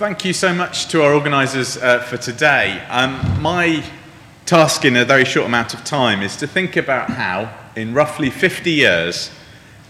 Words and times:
Thank 0.00 0.24
you 0.24 0.32
so 0.32 0.54
much 0.54 0.88
to 0.92 1.02
our 1.02 1.12
organisers 1.12 1.76
uh, 1.76 1.98
for 1.98 2.16
today. 2.16 2.82
Um, 2.88 3.20
my 3.42 3.84
task 4.46 4.86
in 4.86 4.96
a 4.96 5.04
very 5.04 5.26
short 5.26 5.46
amount 5.46 5.74
of 5.74 5.84
time 5.84 6.22
is 6.22 6.36
to 6.36 6.46
think 6.46 6.76
about 6.76 7.10
how, 7.10 7.54
in 7.76 7.92
roughly 7.92 8.30
50 8.30 8.70
years, 8.70 9.30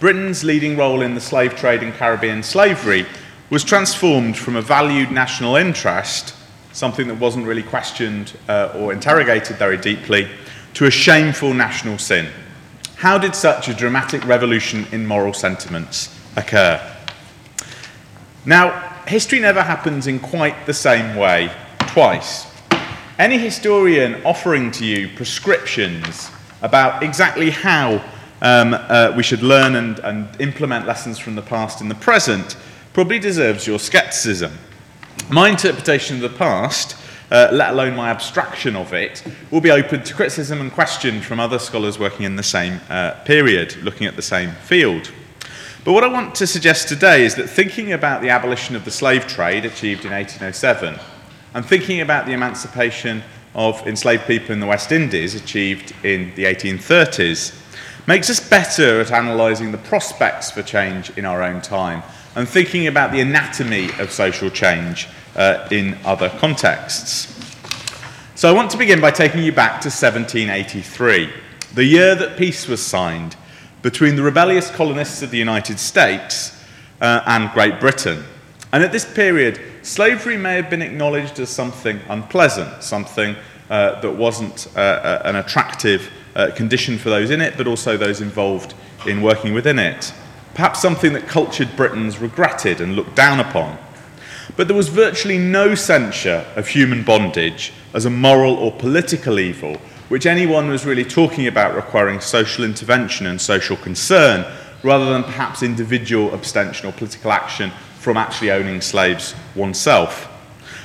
Britain's 0.00 0.42
leading 0.42 0.76
role 0.76 1.00
in 1.02 1.14
the 1.14 1.20
slave 1.20 1.54
trade 1.54 1.84
and 1.84 1.94
Caribbean 1.94 2.42
slavery 2.42 3.06
was 3.50 3.62
transformed 3.62 4.36
from 4.36 4.56
a 4.56 4.60
valued 4.60 5.12
national 5.12 5.54
interest, 5.54 6.34
something 6.72 7.06
that 7.06 7.20
wasn't 7.20 7.46
really 7.46 7.62
questioned 7.62 8.36
uh, 8.48 8.72
or 8.74 8.92
interrogated 8.92 9.58
very 9.58 9.76
deeply, 9.76 10.28
to 10.74 10.86
a 10.86 10.90
shameful 10.90 11.54
national 11.54 11.98
sin. 11.98 12.26
How 12.96 13.16
did 13.16 13.36
such 13.36 13.68
a 13.68 13.74
dramatic 13.74 14.26
revolution 14.26 14.86
in 14.90 15.06
moral 15.06 15.34
sentiments 15.34 16.12
occur? 16.34 16.84
Now, 18.44 18.89
history 19.10 19.40
never 19.40 19.60
happens 19.60 20.06
in 20.06 20.20
quite 20.20 20.66
the 20.66 20.72
same 20.72 21.16
way 21.16 21.50
twice. 21.80 22.46
Any 23.18 23.38
historian 23.38 24.24
offering 24.24 24.70
to 24.70 24.86
you 24.86 25.08
prescriptions 25.16 26.30
about 26.62 27.02
exactly 27.02 27.50
how 27.50 28.04
um, 28.40 28.72
uh, 28.72 29.12
we 29.16 29.24
should 29.24 29.42
learn 29.42 29.74
and, 29.74 29.98
and 29.98 30.40
implement 30.40 30.86
lessons 30.86 31.18
from 31.18 31.34
the 31.34 31.42
past 31.42 31.80
in 31.80 31.88
the 31.88 31.94
present 31.96 32.56
probably 32.92 33.18
deserves 33.18 33.66
your 33.66 33.80
skepticism. 33.80 34.52
My 35.28 35.48
interpretation 35.48 36.22
of 36.22 36.22
the 36.22 36.38
past, 36.38 36.96
uh, 37.32 37.48
let 37.52 37.70
alone 37.70 37.96
my 37.96 38.10
abstraction 38.10 38.76
of 38.76 38.94
it, 38.94 39.24
will 39.50 39.60
be 39.60 39.72
open 39.72 40.04
to 40.04 40.14
criticism 40.14 40.60
and 40.60 40.72
question 40.72 41.20
from 41.20 41.40
other 41.40 41.58
scholars 41.58 41.98
working 41.98 42.26
in 42.26 42.36
the 42.36 42.44
same 42.44 42.80
uh, 42.88 43.14
period, 43.24 43.76
looking 43.82 44.06
at 44.06 44.14
the 44.14 44.22
same 44.22 44.52
field. 44.52 45.10
But 45.90 45.94
what 45.94 46.04
I 46.04 46.06
want 46.12 46.36
to 46.36 46.46
suggest 46.46 46.86
today 46.86 47.24
is 47.24 47.34
that 47.34 47.50
thinking 47.50 47.94
about 47.94 48.22
the 48.22 48.28
abolition 48.28 48.76
of 48.76 48.84
the 48.84 48.92
slave 48.92 49.26
trade 49.26 49.64
achieved 49.64 50.04
in 50.04 50.12
1807 50.12 50.96
and 51.52 51.66
thinking 51.66 52.00
about 52.00 52.26
the 52.26 52.32
emancipation 52.32 53.24
of 53.56 53.84
enslaved 53.88 54.24
people 54.28 54.52
in 54.52 54.60
the 54.60 54.68
West 54.68 54.92
Indies 54.92 55.34
achieved 55.34 55.92
in 56.04 56.32
the 56.36 56.44
1830s 56.44 57.60
makes 58.06 58.30
us 58.30 58.38
better 58.38 59.00
at 59.00 59.10
analysing 59.10 59.72
the 59.72 59.78
prospects 59.78 60.52
for 60.52 60.62
change 60.62 61.10
in 61.18 61.24
our 61.24 61.42
own 61.42 61.60
time 61.60 62.04
and 62.36 62.48
thinking 62.48 62.86
about 62.86 63.10
the 63.10 63.20
anatomy 63.20 63.90
of 63.98 64.12
social 64.12 64.48
change 64.48 65.08
uh, 65.34 65.66
in 65.72 65.98
other 66.04 66.28
contexts. 66.38 67.36
So 68.36 68.48
I 68.48 68.52
want 68.52 68.70
to 68.70 68.78
begin 68.78 69.00
by 69.00 69.10
taking 69.10 69.42
you 69.42 69.50
back 69.50 69.80
to 69.80 69.88
1783, 69.88 71.32
the 71.74 71.84
year 71.84 72.14
that 72.14 72.38
peace 72.38 72.68
was 72.68 72.80
signed 72.80 73.34
between 73.82 74.16
the 74.16 74.22
rebellious 74.22 74.70
colonists 74.70 75.22
of 75.22 75.30
the 75.30 75.38
United 75.38 75.78
States 75.78 76.56
uh, 77.00 77.22
and 77.26 77.50
Great 77.52 77.80
Britain. 77.80 78.24
And 78.72 78.82
at 78.84 78.92
this 78.92 79.10
period, 79.10 79.60
slavery 79.82 80.36
may 80.36 80.54
have 80.54 80.70
been 80.70 80.82
acknowledged 80.82 81.40
as 81.40 81.48
something 81.48 81.98
unpleasant, 82.08 82.82
something 82.82 83.36
uh, 83.68 84.00
that 84.00 84.10
wasn't 84.10 84.66
uh, 84.76 84.80
uh 84.80 85.22
an 85.24 85.36
attractive 85.36 86.10
uh, 86.34 86.50
condition 86.54 86.98
for 86.98 87.10
those 87.10 87.30
in 87.30 87.40
it, 87.40 87.56
but 87.56 87.66
also 87.66 87.96
those 87.96 88.20
involved 88.20 88.74
in 89.06 89.22
working 89.22 89.54
within 89.54 89.78
it. 89.78 90.12
Perhaps 90.54 90.82
something 90.82 91.12
that 91.12 91.26
cultured 91.26 91.74
Britons 91.76 92.18
regretted 92.18 92.80
and 92.80 92.96
looked 92.96 93.14
down 93.14 93.40
upon. 93.40 93.78
But 94.56 94.66
there 94.68 94.76
was 94.76 94.88
virtually 94.88 95.38
no 95.38 95.74
censure 95.74 96.44
of 96.56 96.68
human 96.68 97.04
bondage 97.04 97.72
as 97.94 98.04
a 98.04 98.10
moral 98.10 98.54
or 98.54 98.72
political 98.72 99.38
evil 99.38 99.80
which 100.10 100.26
anyone 100.26 100.68
was 100.68 100.84
really 100.84 101.04
talking 101.04 101.46
about 101.46 101.76
requiring 101.76 102.18
social 102.18 102.64
intervention 102.64 103.26
and 103.26 103.40
social 103.40 103.76
concern, 103.76 104.44
rather 104.82 105.06
than 105.06 105.22
perhaps 105.22 105.62
individual 105.62 106.34
abstention 106.34 106.88
or 106.88 106.92
political 106.92 107.30
action 107.30 107.70
from 108.00 108.16
actually 108.16 108.50
owning 108.50 108.80
slaves 108.80 109.36
oneself. 109.54 110.28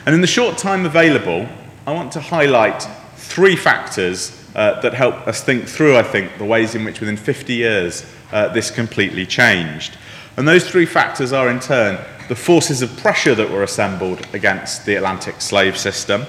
And 0.06 0.14
in 0.14 0.22
the 0.22 0.28
short 0.28 0.60
time 0.60 0.86
available, 0.86 1.50
I 1.88 1.92
want 1.92 2.12
to 2.12 2.20
highlight 2.20 2.88
three 3.16 3.56
factors 3.56 4.44
uh, 4.54 4.80
that 4.82 4.94
help 4.94 5.28
us 5.28 5.44
think 5.44 5.68
through, 5.68 5.98
I 5.98 6.04
think, 6.04 6.38
the 6.38 6.46
ways 6.46 6.76
in 6.76 6.86
which 6.86 7.00
within 7.00 7.18
50 7.18 7.52
years 7.52 8.06
uh, 8.32 8.50
this 8.50 8.70
completely 8.70 9.26
changed. 9.26 9.98
And 10.38 10.48
those 10.48 10.70
three 10.70 10.86
factors 10.86 11.34
are, 11.34 11.50
in 11.50 11.60
turn, 11.60 11.98
the 12.28 12.36
forces 12.36 12.84
of 12.84 12.96
pressure 12.98 13.34
that 13.34 13.50
were 13.50 13.64
assembled 13.64 14.28
against 14.34 14.86
the 14.86 14.96
Atlantic 14.96 15.42
slave 15.42 15.78
system, 15.78 16.26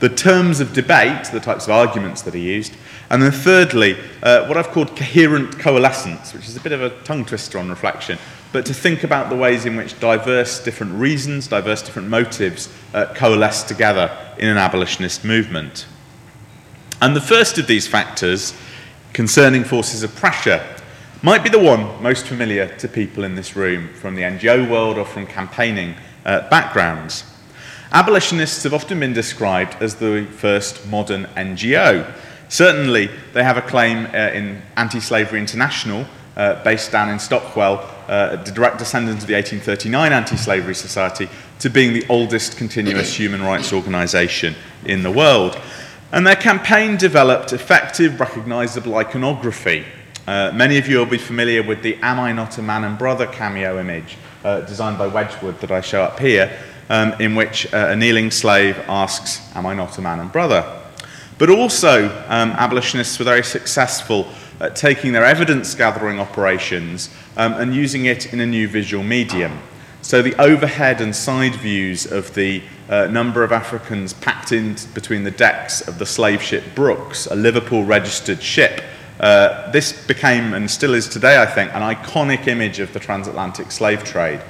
the 0.00 0.08
terms 0.08 0.60
of 0.60 0.72
debate, 0.72 1.26
the 1.32 1.40
types 1.40 1.64
of 1.64 1.70
arguments 1.70 2.22
that 2.22 2.34
are 2.34 2.38
used, 2.38 2.74
and 3.10 3.22
then 3.22 3.32
thirdly, 3.32 3.96
uh, 4.22 4.46
what 4.46 4.56
I've 4.56 4.68
called 4.68 4.96
coherent 4.96 5.58
coalescence, 5.58 6.34
which 6.34 6.46
is 6.46 6.56
a 6.56 6.60
bit 6.60 6.72
of 6.72 6.82
a 6.82 6.90
tongue 7.02 7.24
twister 7.24 7.58
on 7.58 7.68
reflection, 7.68 8.18
but 8.52 8.64
to 8.66 8.74
think 8.74 9.02
about 9.02 9.28
the 9.28 9.36
ways 9.36 9.66
in 9.66 9.76
which 9.76 9.98
diverse 9.98 10.62
different 10.62 10.92
reasons, 10.94 11.48
diverse 11.48 11.82
different 11.82 12.08
motives 12.08 12.72
uh, 12.94 13.06
coalesce 13.14 13.62
together 13.62 14.16
in 14.38 14.48
an 14.48 14.56
abolitionist 14.56 15.24
movement. 15.24 15.86
And 17.00 17.14
the 17.14 17.20
first 17.20 17.58
of 17.58 17.66
these 17.66 17.86
factors, 17.86 18.54
concerning 19.12 19.64
forces 19.64 20.02
of 20.02 20.14
pressure, 20.14 20.64
might 21.22 21.42
be 21.42 21.50
the 21.50 21.58
one 21.58 22.00
most 22.02 22.26
familiar 22.26 22.68
to 22.76 22.88
people 22.88 23.24
in 23.24 23.34
this 23.34 23.56
room 23.56 23.92
from 23.94 24.14
the 24.14 24.22
NGO 24.22 24.70
world 24.70 24.98
or 24.98 25.04
from 25.04 25.26
campaigning 25.26 25.94
uh, 26.24 26.48
backgrounds. 26.48 27.24
Abolitionists 27.90 28.64
have 28.64 28.74
often 28.74 29.00
been 29.00 29.14
described 29.14 29.82
as 29.82 29.94
the 29.94 30.26
first 30.36 30.86
modern 30.88 31.24
NGO. 31.36 32.12
Certainly, 32.50 33.08
they 33.32 33.42
have 33.42 33.56
a 33.56 33.62
claim 33.62 34.04
uh, 34.06 34.30
in 34.34 34.60
Anti 34.76 35.00
Slavery 35.00 35.40
International, 35.40 36.04
uh, 36.36 36.62
based 36.64 36.92
down 36.92 37.08
in 37.08 37.18
Stockwell, 37.18 37.90
uh, 38.06 38.36
the 38.36 38.50
direct 38.50 38.78
descendant 38.78 39.22
of 39.22 39.26
the 39.26 39.34
1839 39.34 40.12
Anti 40.12 40.36
Slavery 40.36 40.74
Society, 40.74 41.30
to 41.60 41.70
being 41.70 41.94
the 41.94 42.06
oldest 42.10 42.58
continuous 42.58 43.14
human 43.14 43.42
rights 43.42 43.72
organisation 43.72 44.54
in 44.84 45.02
the 45.02 45.10
world. 45.10 45.58
And 46.12 46.26
their 46.26 46.36
campaign 46.36 46.98
developed 46.98 47.54
effective, 47.54 48.20
recognisable 48.20 48.96
iconography. 48.96 49.86
Uh, 50.26 50.52
many 50.54 50.76
of 50.76 50.88
you 50.88 50.98
will 50.98 51.06
be 51.06 51.16
familiar 51.16 51.62
with 51.62 51.82
the 51.82 51.96
Am 52.02 52.20
I 52.20 52.32
Not 52.32 52.58
a 52.58 52.62
Man 52.62 52.84
and 52.84 52.98
Brother 52.98 53.26
cameo 53.26 53.80
image 53.80 54.18
uh, 54.44 54.60
designed 54.60 54.98
by 54.98 55.06
Wedgwood 55.06 55.58
that 55.60 55.70
I 55.70 55.80
show 55.80 56.02
up 56.02 56.18
here 56.18 56.54
um, 56.88 57.14
in 57.20 57.34
which 57.34 57.72
uh, 57.72 57.88
a 57.90 57.96
kneeling 57.96 58.30
slave 58.30 58.78
asks, 58.88 59.40
Am 59.54 59.66
I 59.66 59.74
not 59.74 59.98
a 59.98 60.00
man 60.00 60.20
and 60.20 60.32
brother? 60.32 60.80
But 61.38 61.50
also, 61.50 62.08
um, 62.28 62.50
abolitionists 62.52 63.18
were 63.18 63.24
very 63.24 63.44
successful 63.44 64.28
at 64.60 64.74
taking 64.74 65.12
their 65.12 65.24
evidence 65.24 65.74
gathering 65.74 66.18
operations 66.18 67.10
um, 67.36 67.54
and 67.54 67.74
using 67.74 68.06
it 68.06 68.32
in 68.32 68.40
a 68.40 68.46
new 68.46 68.66
visual 68.66 69.04
medium. 69.04 69.58
So, 70.02 70.22
the 70.22 70.34
overhead 70.40 71.00
and 71.00 71.14
side 71.14 71.54
views 71.54 72.10
of 72.10 72.34
the 72.34 72.62
uh, 72.88 73.06
number 73.06 73.44
of 73.44 73.52
Africans 73.52 74.14
packed 74.14 74.52
in 74.52 74.76
between 74.94 75.24
the 75.24 75.30
decks 75.30 75.86
of 75.86 75.98
the 75.98 76.06
slave 76.06 76.42
ship 76.42 76.64
Brookes, 76.74 77.26
a 77.26 77.36
Liverpool 77.36 77.84
registered 77.84 78.42
ship, 78.42 78.82
uh, 79.20 79.70
this 79.72 80.06
became, 80.06 80.54
and 80.54 80.70
still 80.70 80.94
is 80.94 81.08
today, 81.08 81.42
I 81.42 81.46
think, 81.46 81.74
an 81.74 81.82
iconic 81.82 82.46
image 82.46 82.78
of 82.78 82.92
the 82.92 83.00
transatlantic 83.00 83.72
slave 83.72 84.04
trade. 84.04 84.40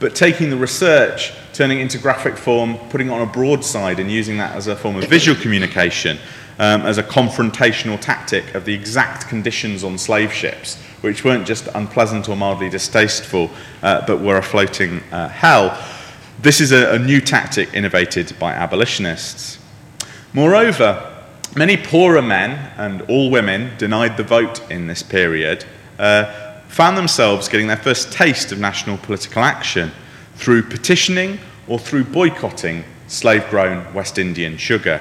But 0.00 0.14
taking 0.14 0.48
the 0.48 0.56
research, 0.56 1.34
turning 1.52 1.78
it 1.78 1.82
into 1.82 1.98
graphic 1.98 2.36
form, 2.36 2.78
putting 2.88 3.08
it 3.08 3.10
on 3.10 3.20
a 3.20 3.30
broadside, 3.30 4.00
and 4.00 4.10
using 4.10 4.38
that 4.38 4.56
as 4.56 4.66
a 4.66 4.74
form 4.74 4.96
of 4.96 5.04
visual 5.04 5.40
communication, 5.40 6.18
um, 6.58 6.82
as 6.82 6.98
a 6.98 7.02
confrontational 7.02 8.00
tactic 8.00 8.54
of 8.54 8.64
the 8.64 8.74
exact 8.74 9.28
conditions 9.28 9.84
on 9.84 9.98
slave 9.98 10.32
ships, 10.32 10.76
which 11.02 11.22
weren't 11.22 11.46
just 11.46 11.68
unpleasant 11.74 12.28
or 12.28 12.36
mildly 12.36 12.70
distasteful, 12.70 13.50
uh, 13.82 14.04
but 14.06 14.20
were 14.20 14.38
a 14.38 14.42
floating 14.42 15.00
uh, 15.12 15.28
hell. 15.28 15.78
This 16.40 16.60
is 16.60 16.72
a, 16.72 16.94
a 16.94 16.98
new 16.98 17.20
tactic 17.20 17.74
innovated 17.74 18.34
by 18.38 18.52
abolitionists. 18.52 19.58
Moreover, 20.32 21.14
many 21.54 21.76
poorer 21.76 22.22
men 22.22 22.72
and 22.78 23.02
all 23.02 23.30
women 23.30 23.76
denied 23.76 24.16
the 24.16 24.22
vote 24.22 24.70
in 24.70 24.86
this 24.86 25.02
period. 25.02 25.64
Uh, 25.98 26.49
found 26.70 26.96
themselves 26.96 27.48
getting 27.48 27.66
their 27.66 27.76
first 27.76 28.12
taste 28.12 28.52
of 28.52 28.60
national 28.60 28.96
political 28.98 29.42
action 29.42 29.90
through 30.36 30.62
petitioning 30.62 31.36
or 31.66 31.80
through 31.80 32.04
boycotting 32.04 32.84
slave 33.08 33.44
grown 33.50 33.92
West 33.92 34.18
Indian 34.18 34.56
sugar. 34.56 35.00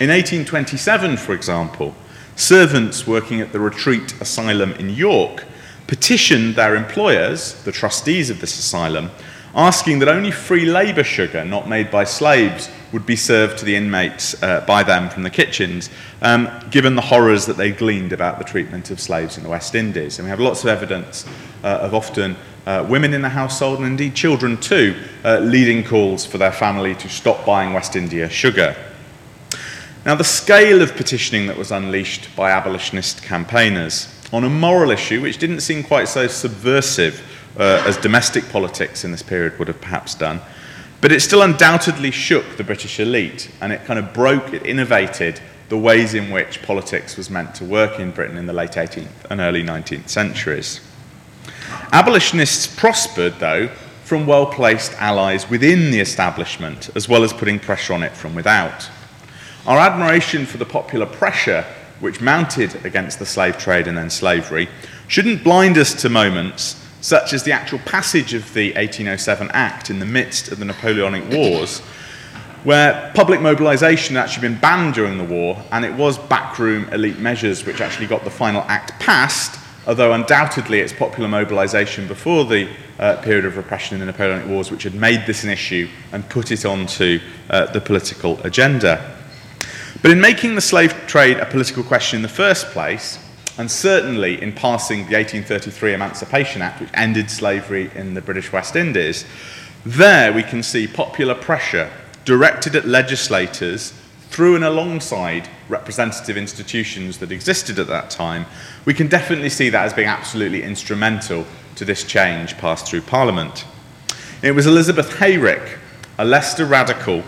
In 0.00 0.10
1827, 0.10 1.16
for 1.16 1.32
example, 1.32 1.94
servants 2.36 3.06
working 3.06 3.40
at 3.40 3.52
the 3.52 3.58
Retreat 3.58 4.20
Asylum 4.20 4.72
in 4.72 4.90
York 4.90 5.44
petitioned 5.86 6.54
their 6.56 6.76
employers, 6.76 7.54
the 7.64 7.72
trustees 7.72 8.28
of 8.28 8.42
this 8.42 8.58
asylum, 8.58 9.10
asking 9.54 10.00
that 10.00 10.08
only 10.08 10.30
free 10.30 10.66
labour 10.66 11.04
sugar, 11.04 11.42
not 11.42 11.70
made 11.70 11.90
by 11.90 12.04
slaves, 12.04 12.68
would 12.92 13.04
be 13.04 13.16
served 13.16 13.58
to 13.58 13.64
the 13.64 13.76
inmates 13.76 14.42
uh, 14.42 14.64
by 14.66 14.82
them 14.82 15.10
from 15.10 15.22
the 15.22 15.30
kitchens, 15.30 15.90
um, 16.22 16.48
given 16.70 16.94
the 16.94 17.02
horrors 17.02 17.46
that 17.46 17.56
they 17.56 17.70
gleaned 17.70 18.12
about 18.12 18.38
the 18.38 18.44
treatment 18.44 18.90
of 18.90 19.00
slaves 19.00 19.36
in 19.36 19.42
the 19.42 19.48
West 19.48 19.74
Indies. 19.74 20.18
And 20.18 20.26
we 20.26 20.30
have 20.30 20.40
lots 20.40 20.62
of 20.62 20.68
evidence 20.68 21.26
uh, 21.62 21.78
of 21.82 21.94
often 21.94 22.36
uh, 22.66 22.86
women 22.88 23.14
in 23.14 23.22
the 23.22 23.28
household, 23.28 23.78
and 23.78 23.86
indeed 23.86 24.14
children 24.14 24.56
too, 24.56 24.94
uh, 25.24 25.38
leading 25.38 25.84
calls 25.84 26.26
for 26.26 26.38
their 26.38 26.52
family 26.52 26.94
to 26.94 27.08
stop 27.08 27.44
buying 27.46 27.72
West 27.72 27.96
India 27.96 28.28
sugar. 28.28 28.76
Now, 30.04 30.14
the 30.14 30.24
scale 30.24 30.80
of 30.80 30.96
petitioning 30.96 31.46
that 31.48 31.56
was 31.56 31.70
unleashed 31.70 32.34
by 32.36 32.50
abolitionist 32.50 33.22
campaigners 33.22 34.14
on 34.32 34.44
a 34.44 34.48
moral 34.48 34.90
issue, 34.90 35.20
which 35.20 35.38
didn't 35.38 35.60
seem 35.60 35.82
quite 35.82 36.08
so 36.08 36.26
subversive 36.26 37.22
uh, 37.58 37.82
as 37.86 37.96
domestic 37.96 38.48
politics 38.50 39.04
in 39.04 39.10
this 39.10 39.22
period 39.22 39.58
would 39.58 39.68
have 39.68 39.80
perhaps 39.80 40.14
done, 40.14 40.40
But 41.00 41.12
it 41.12 41.20
still 41.20 41.42
undoubtedly 41.42 42.10
shook 42.10 42.56
the 42.56 42.64
British 42.64 42.98
elite, 42.98 43.50
and 43.60 43.72
it 43.72 43.84
kind 43.84 43.98
of 43.98 44.12
broke, 44.12 44.52
it 44.52 44.66
innovated 44.66 45.40
the 45.68 45.78
ways 45.78 46.14
in 46.14 46.30
which 46.30 46.62
politics 46.62 47.16
was 47.16 47.30
meant 47.30 47.54
to 47.56 47.64
work 47.64 48.00
in 48.00 48.10
Britain 48.10 48.36
in 48.36 48.46
the 48.46 48.52
late 48.52 48.72
18th 48.72 49.30
and 49.30 49.40
early 49.40 49.62
19th 49.62 50.08
centuries. 50.08 50.80
Abolitionists 51.92 52.66
prospered, 52.66 53.38
though, 53.38 53.68
from 54.04 54.26
well 54.26 54.46
placed 54.46 54.92
allies 54.94 55.48
within 55.48 55.90
the 55.90 56.00
establishment, 56.00 56.90
as 56.96 57.08
well 57.08 57.22
as 57.22 57.32
putting 57.32 57.60
pressure 57.60 57.92
on 57.92 58.02
it 58.02 58.12
from 58.12 58.34
without. 58.34 58.88
Our 59.66 59.78
admiration 59.78 60.46
for 60.46 60.56
the 60.56 60.64
popular 60.64 61.06
pressure 61.06 61.64
which 62.00 62.20
mounted 62.20 62.84
against 62.86 63.18
the 63.18 63.26
slave 63.26 63.58
trade 63.58 63.86
and 63.86 63.98
then 63.98 64.08
slavery 64.08 64.68
shouldn't 65.08 65.44
blind 65.44 65.76
us 65.76 65.94
to 66.02 66.08
moments 66.08 66.82
such 67.00 67.32
as 67.32 67.42
the 67.44 67.52
actual 67.52 67.78
passage 67.80 68.34
of 68.34 68.52
the 68.54 68.68
1807 68.72 69.50
Act 69.52 69.90
in 69.90 69.98
the 69.98 70.06
midst 70.06 70.50
of 70.50 70.58
the 70.58 70.64
Napoleonic 70.64 71.28
Wars, 71.30 71.80
where 72.64 73.12
public 73.14 73.40
mobilisation 73.40 74.16
had 74.16 74.24
actually 74.24 74.48
been 74.48 74.60
banned 74.60 74.94
during 74.94 75.16
the 75.16 75.24
war, 75.24 75.62
and 75.70 75.84
it 75.84 75.94
was 75.94 76.18
backroom 76.18 76.88
elite 76.90 77.18
measures 77.18 77.64
which 77.64 77.80
actually 77.80 78.06
got 78.06 78.24
the 78.24 78.30
final 78.30 78.62
act 78.62 78.90
passed, 79.00 79.58
although 79.86 80.12
undoubtedly 80.12 80.80
it's 80.80 80.92
popular 80.92 81.28
mobilisation 81.28 82.06
before 82.08 82.44
the 82.44 82.68
uh, 82.98 83.16
period 83.22 83.44
of 83.44 83.56
repression 83.56 83.94
in 83.94 84.00
the 84.00 84.06
Napoleonic 84.06 84.46
Wars 84.48 84.70
which 84.70 84.82
had 84.82 84.94
made 84.94 85.24
this 85.26 85.44
an 85.44 85.50
issue 85.50 85.88
and 86.12 86.28
put 86.28 86.50
it 86.50 86.64
onto 86.64 87.20
uh, 87.48 87.66
the 87.66 87.80
political 87.80 88.40
agenda. 88.42 89.16
But 90.02 90.10
in 90.10 90.20
making 90.20 90.54
the 90.54 90.60
slave 90.60 90.92
trade 91.06 91.38
a 91.38 91.46
political 91.46 91.82
question 91.82 92.16
in 92.16 92.22
the 92.22 92.28
first 92.28 92.66
place, 92.68 93.18
and 93.58 93.68
certainly 93.70 94.40
in 94.40 94.52
passing 94.52 94.98
the 94.98 95.16
1833 95.16 95.92
Emancipation 95.92 96.62
Act, 96.62 96.80
which 96.80 96.90
ended 96.94 97.28
slavery 97.28 97.90
in 97.96 98.14
the 98.14 98.22
British 98.22 98.52
West 98.52 98.76
Indies, 98.76 99.24
there 99.84 100.32
we 100.32 100.44
can 100.44 100.62
see 100.62 100.86
popular 100.86 101.34
pressure 101.34 101.90
directed 102.24 102.76
at 102.76 102.86
legislators 102.86 103.92
through 104.30 104.54
and 104.54 104.64
alongside 104.64 105.48
representative 105.68 106.36
institutions 106.36 107.18
that 107.18 107.32
existed 107.32 107.78
at 107.78 107.88
that 107.88 108.10
time. 108.10 108.46
We 108.84 108.94
can 108.94 109.08
definitely 109.08 109.50
see 109.50 109.70
that 109.70 109.84
as 109.86 109.92
being 109.92 110.08
absolutely 110.08 110.62
instrumental 110.62 111.44
to 111.74 111.84
this 111.84 112.04
change 112.04 112.56
passed 112.58 112.86
through 112.86 113.02
Parliament. 113.02 113.64
It 114.42 114.52
was 114.52 114.66
Elizabeth 114.66 115.18
Heyrick, 115.18 115.78
a 116.18 116.24
Leicester 116.24 116.64
radical, 116.64 117.22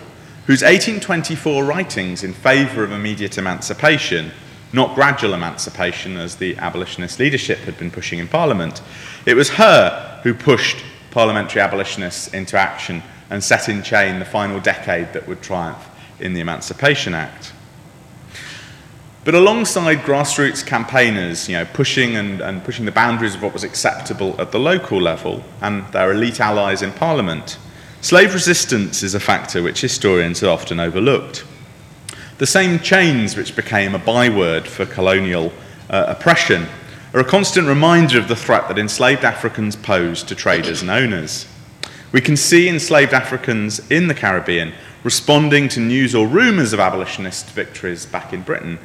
whose 0.47 0.63
1824 0.63 1.65
writings 1.65 2.23
in 2.23 2.33
favour 2.33 2.85
of 2.85 2.93
immediate 2.93 3.39
emancipation 3.39 4.31
not 4.73 4.95
gradual 4.95 5.35
emancipation 5.35 6.17
as 6.17 6.37
the 6.37 6.57
abolitionist 6.59 7.19
leadership 7.19 7.59
had 7.61 7.77
been 7.79 7.91
pushing 7.91 8.19
in 8.19 8.29
Parliament. 8.29 8.81
It 9.27 9.35
was 9.35 9.51
her 9.51 10.21
who 10.23 10.35
pushed 10.35 10.85
parliamentary 11.11 11.61
abolitionists 11.61 12.29
into 12.29 12.57
action 12.57 13.03
and 13.31 13.43
set 13.43 13.69
in 13.69 13.83
chain 13.83 14.19
the 14.19 14.25
final 14.25 14.61
decade 14.61 15.13
that 15.13 15.27
would 15.27 15.43
triumph 15.43 15.89
in 16.21 16.35
the 16.35 16.41
Emancipation 16.41 17.15
Act. 17.15 17.53
But 19.23 19.35
alongside 19.35 19.99
grassroots 19.99 20.65
campaigners, 20.65 21.49
you 21.49 21.57
know, 21.57 21.67
pushing 21.67 22.17
and, 22.17 22.41
and 22.41 22.65
pushing 22.65 22.87
the 22.87 22.93
boundaries 22.93 23.35
of 23.35 23.43
what 23.43 23.53
was 23.53 23.65
acceptable 23.65 24.35
at 24.41 24.51
the 24.51 24.59
local 24.59 25.01
level 25.01 25.45
and 25.61 25.87
their 25.93 26.13
elite 26.13 26.41
allies 26.41 26.81
in 26.81 26.93
Parliament, 26.93 27.59
slave 28.01 28.33
resistance 28.33 29.03
is 29.03 29.15
a 29.15 29.21
factor 29.21 29.63
which 29.63 29.83
historians 29.83 30.41
have 30.41 30.49
often 30.49 30.81
overlooked. 30.81 31.45
The 32.41 32.47
same 32.47 32.79
chains 32.79 33.37
which 33.37 33.55
became 33.55 33.95
a 33.95 33.99
byword 33.99 34.67
for 34.67 34.87
colonial 34.87 35.53
uh, 35.91 36.07
oppression 36.09 36.69
are 37.13 37.21
a 37.21 37.25
constant 37.25 37.69
reminder 37.69 38.19
of 38.19 38.29
the 38.29 38.35
threat 38.35 38.67
that 38.69 38.79
enslaved 38.79 39.27
Africans 39.27 39.77
posed 39.77 40.27
to 40.29 40.35
traders 40.35 40.81
and 40.81 40.91
owners. 40.91 41.47
We 42.13 42.23
can 42.23 42.39
see 42.39 42.67
enslaved 42.67 43.13
Africans 43.13 43.91
in 43.91 44.09
the 44.09 44.15
Caribbean 44.15 44.73
responding 45.05 45.69
to 45.69 45.81
news 45.81 46.15
or 46.15 46.27
rumours 46.27 46.73
of 46.73 46.81
abolitionist 46.81 47.51
victories 47.51 48.07
back 48.07 48.33
in 48.33 48.41
Britain, 48.41 48.79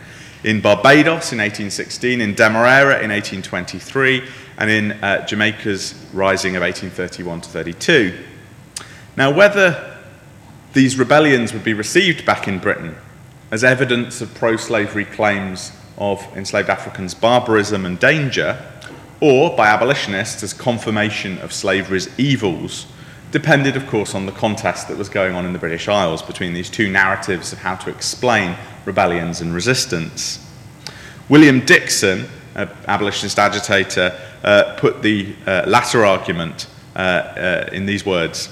in 0.43 0.59
Barbados 0.59 1.31
in 1.31 1.37
1816, 1.37 2.19
in 2.19 2.35
Demerara 2.35 3.01
in 3.01 3.09
1823, 3.09 4.21
and 4.57 4.69
in 4.69 4.91
uh, 5.01 5.25
Jamaica's 5.25 5.93
rising 6.11 6.57
of 6.57 6.61
1831 6.61 7.39
to 7.39 7.47
32. 7.47 8.19
Now, 9.15 9.31
whether 9.31 9.97
these 10.73 10.99
rebellions 10.99 11.53
would 11.53 11.63
be 11.63 11.73
received 11.73 12.25
back 12.25 12.49
in 12.49 12.59
Britain 12.59 12.97
as 13.55 13.63
evidence 13.63 14.19
of 14.19 14.35
pro 14.35 14.57
slavery 14.57 15.05
claims 15.05 15.71
of 15.97 16.21
enslaved 16.35 16.69
Africans' 16.69 17.13
barbarism 17.13 17.85
and 17.85 17.97
danger, 17.97 18.61
or 19.21 19.55
by 19.55 19.67
abolitionists 19.67 20.43
as 20.43 20.51
confirmation 20.51 21.37
of 21.37 21.53
slavery's 21.53 22.09
evils, 22.19 22.85
depended, 23.31 23.77
of 23.77 23.87
course, 23.87 24.13
on 24.13 24.25
the 24.25 24.31
contest 24.33 24.89
that 24.89 24.97
was 24.97 25.07
going 25.07 25.35
on 25.35 25.45
in 25.45 25.53
the 25.53 25.59
British 25.59 25.87
Isles 25.87 26.21
between 26.21 26.53
these 26.53 26.69
two 26.69 26.91
narratives 26.91 27.53
of 27.53 27.59
how 27.59 27.75
to 27.75 27.89
explain 27.89 28.57
rebellions 28.83 29.39
and 29.39 29.53
resistance. 29.53 30.45
William 31.29 31.61
Dickson, 31.61 32.25
an 32.55 32.69
abolitionist 32.89 33.39
agitator, 33.39 34.19
uh, 34.43 34.75
put 34.77 35.01
the 35.01 35.33
uh, 35.47 35.63
latter 35.65 36.03
argument 36.03 36.67
uh, 36.93 36.99
uh 36.99 37.69
in 37.71 37.85
these 37.85 38.05
words 38.05 38.49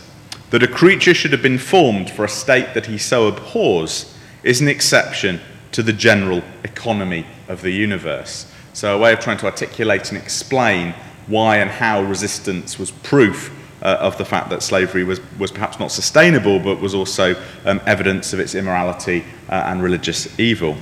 that 0.51 0.63
a 0.63 0.67
creature 0.67 1.13
should 1.13 1.33
have 1.33 1.41
been 1.41 1.57
formed 1.57 2.09
for 2.09 2.23
a 2.23 2.29
state 2.29 2.73
that 2.73 2.85
he 2.85 2.97
so 2.97 3.27
abhors 3.27 4.12
is 4.43 4.61
an 4.61 4.67
exception 4.67 5.39
to 5.71 5.81
the 5.83 5.93
general 5.93 6.43
economy 6.63 7.25
of 7.47 7.61
the 7.61 7.71
universe. 7.71 8.51
So, 8.73 8.95
a 8.95 8.99
way 8.99 9.13
of 9.13 9.19
trying 9.19 9.37
to 9.37 9.45
articulate 9.45 10.11
and 10.11 10.21
explain 10.21 10.93
why 11.27 11.57
and 11.57 11.69
how 11.69 12.03
resistance 12.03 12.77
was 12.77 12.91
proof 12.91 13.51
uh, 13.81 13.97
of 13.99 14.17
the 14.17 14.25
fact 14.25 14.49
that 14.49 14.63
slavery 14.63 15.03
was, 15.03 15.19
was 15.37 15.51
perhaps 15.51 15.79
not 15.79 15.91
sustainable, 15.91 16.59
but 16.59 16.79
was 16.79 16.95
also 16.95 17.35
um, 17.65 17.81
evidence 17.85 18.33
of 18.33 18.39
its 18.39 18.55
immorality 18.55 19.23
uh, 19.49 19.53
and 19.67 19.83
religious 19.83 20.39
evil. 20.39 20.75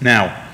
Now, 0.00 0.46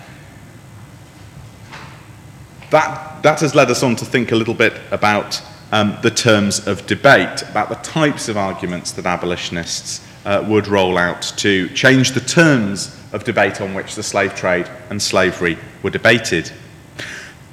that, 2.70 3.22
that 3.22 3.40
has 3.40 3.54
led 3.54 3.70
us 3.70 3.82
on 3.82 3.96
to 3.96 4.04
think 4.04 4.32
a 4.32 4.36
little 4.36 4.54
bit 4.54 4.80
about 4.90 5.42
um, 5.72 5.98
the 6.02 6.10
terms 6.10 6.66
of 6.66 6.86
debate, 6.86 7.42
about 7.42 7.68
the 7.68 7.76
types 7.76 8.28
of 8.28 8.36
arguments 8.36 8.92
that 8.92 9.06
abolitionists 9.06 10.00
uh, 10.24 10.44
would 10.48 10.66
roll 10.66 10.98
out 10.98 11.22
to 11.36 11.68
change 11.70 12.12
the 12.12 12.20
terms 12.20 12.98
of 13.12 13.24
debate 13.24 13.60
on 13.60 13.74
which 13.74 13.94
the 13.94 14.02
slave 14.02 14.34
trade 14.34 14.68
and 14.90 15.00
slavery 15.00 15.56
were 15.82 15.90
debated. 15.90 16.50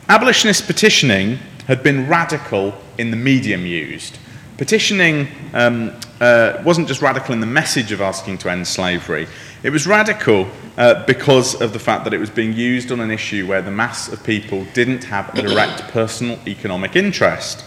Abolitionist 0.09 0.65
petitioning 0.65 1.38
had 1.68 1.83
been 1.83 2.07
radical 2.07 2.73
in 2.97 3.12
the 3.12 3.18
medium 3.18 3.65
used. 3.65 4.18
Petitioning 4.57 5.27
um, 5.53 5.91
uh, 6.19 6.62
wasn't 6.63 6.88
just 6.88 7.01
radical 7.01 7.33
in 7.33 7.39
the 7.39 7.45
message 7.45 7.91
of 7.91 8.01
asking 8.01 8.38
to 8.38 8.50
end 8.51 8.67
slavery, 8.67 9.27
it 9.63 9.69
was 9.69 9.88
radical 9.88 10.48
uh, 10.77 11.05
because 11.05 11.60
of 11.62 11.74
the 11.74 11.79
fact 11.79 12.03
that 12.03 12.13
it 12.13 12.19
was 12.19 12.29
being 12.29 12.53
used 12.53 12.91
on 12.91 13.00
an 13.00 13.12
issue 13.12 13.48
where 13.48 13.62
the 13.62 13.72
mass 13.72 14.12
of 14.12 14.24
people 14.24 14.65
didn't 14.74 15.03
have 15.03 15.34
a 15.38 15.41
direct 15.41 15.81
personal 15.91 16.39
economic 16.48 16.95
interest. 16.95 17.63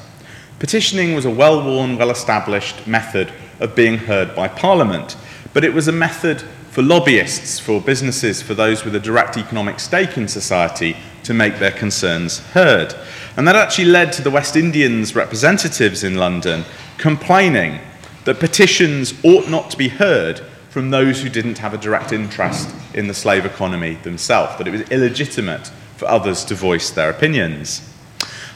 Petitioning 0.59 1.15
was 1.15 1.25
a 1.25 1.31
well 1.31 1.65
worn, 1.65 1.97
well 1.97 2.11
established 2.11 2.87
method 2.87 3.33
of 3.61 3.75
being 3.75 3.99
heard 3.99 4.35
by 4.35 4.49
Parliament. 4.49 5.17
But 5.53 5.65
it 5.65 5.73
was 5.73 5.89
a 5.89 5.93
method 5.93 6.43
for 6.71 6.83
lobbyists, 6.83 7.61
for 7.61 7.81
businesses, 7.81 8.43
for 8.43 8.55
those 8.55 8.85
with 8.85 8.97
a 8.97 9.01
direct 9.01 9.37
economic 9.37 9.79
stake 9.79 10.17
in 10.17 10.27
society 10.27 10.97
to 11.23 11.33
make 11.33 11.59
their 11.59 11.71
concerns 11.71 12.41
heard. 12.49 12.95
And 13.37 13.47
that 13.47 13.57
actually 13.57 13.87
led 13.87 14.13
to 14.15 14.23
the 14.23 14.31
West 14.31 14.57
Indians 14.57 15.15
representatives 15.15 16.03
in 16.03 16.17
London 16.17 16.65
complaining 16.99 17.79
that 18.25 18.41
petitions 18.41 19.15
ought 19.23 19.49
not 19.49 19.71
to 19.71 19.77
be 19.77 19.89
heard 19.89 20.41
from 20.69 20.91
those 20.91 21.23
who 21.23 21.29
didn't 21.29 21.59
have 21.59 21.75
a 21.75 21.79
direct 21.79 22.13
interest 22.13 22.75
in 22.95 23.07
the 23.07 23.15
slave 23.15 23.47
economy 23.47 23.95
themselves, 24.03 24.59
that 24.59 24.67
it 24.67 24.73
was 24.73 24.83
illegitimate 24.91 25.69
for 25.97 26.07
others 26.09 26.45
to 26.45 26.55
voice 26.57 26.91
their 26.91 27.11
opinions. 27.11 27.94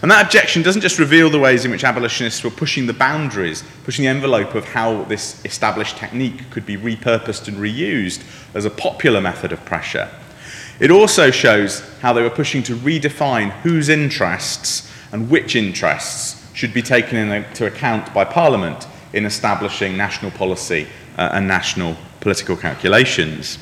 And 0.01 0.11
that 0.11 0.25
objection 0.25 0.63
doesn't 0.63 0.83
just 0.83 0.99
reveal 0.99 1.29
the 1.29 1.41
ways 1.41 1.65
in 1.65 1.73
which 1.73 1.83
abolitionists 1.83 2.45
were 2.45 2.51
pushing 2.51 2.87
the 2.87 2.93
boundaries, 2.93 3.65
pushing 3.83 4.05
the 4.05 4.09
envelope 4.09 4.55
of 4.55 4.65
how 4.65 5.03
this 5.05 5.45
established 5.45 5.97
technique 5.97 6.51
could 6.51 6.65
be 6.65 6.77
repurposed 6.77 7.49
and 7.49 7.57
reused 7.57 8.23
as 8.55 8.65
a 8.65 8.71
popular 8.71 9.21
method 9.21 9.51
of 9.51 9.65
pressure. 9.65 10.09
It 10.79 10.93
also 10.93 11.33
shows 11.33 11.81
how 12.01 12.13
they 12.13 12.23
were 12.23 12.31
pushing 12.31 12.63
to 12.65 12.77
redefine 12.77 13.51
whose 13.63 13.89
interests 13.89 14.89
and 15.11 15.29
which 15.29 15.57
interests 15.57 16.49
should 16.55 16.73
be 16.73 16.83
taken 16.83 17.17
into 17.17 17.67
account 17.67 18.15
by 18.15 18.25
Parliament 18.25 18.87
in 19.13 19.25
establishing 19.25 19.97
national 19.97 20.31
policy 20.31 20.87
uh, 21.17 21.31
and 21.33 21.49
national 21.49 21.97
political 22.21 22.57
calculations. 22.57 23.59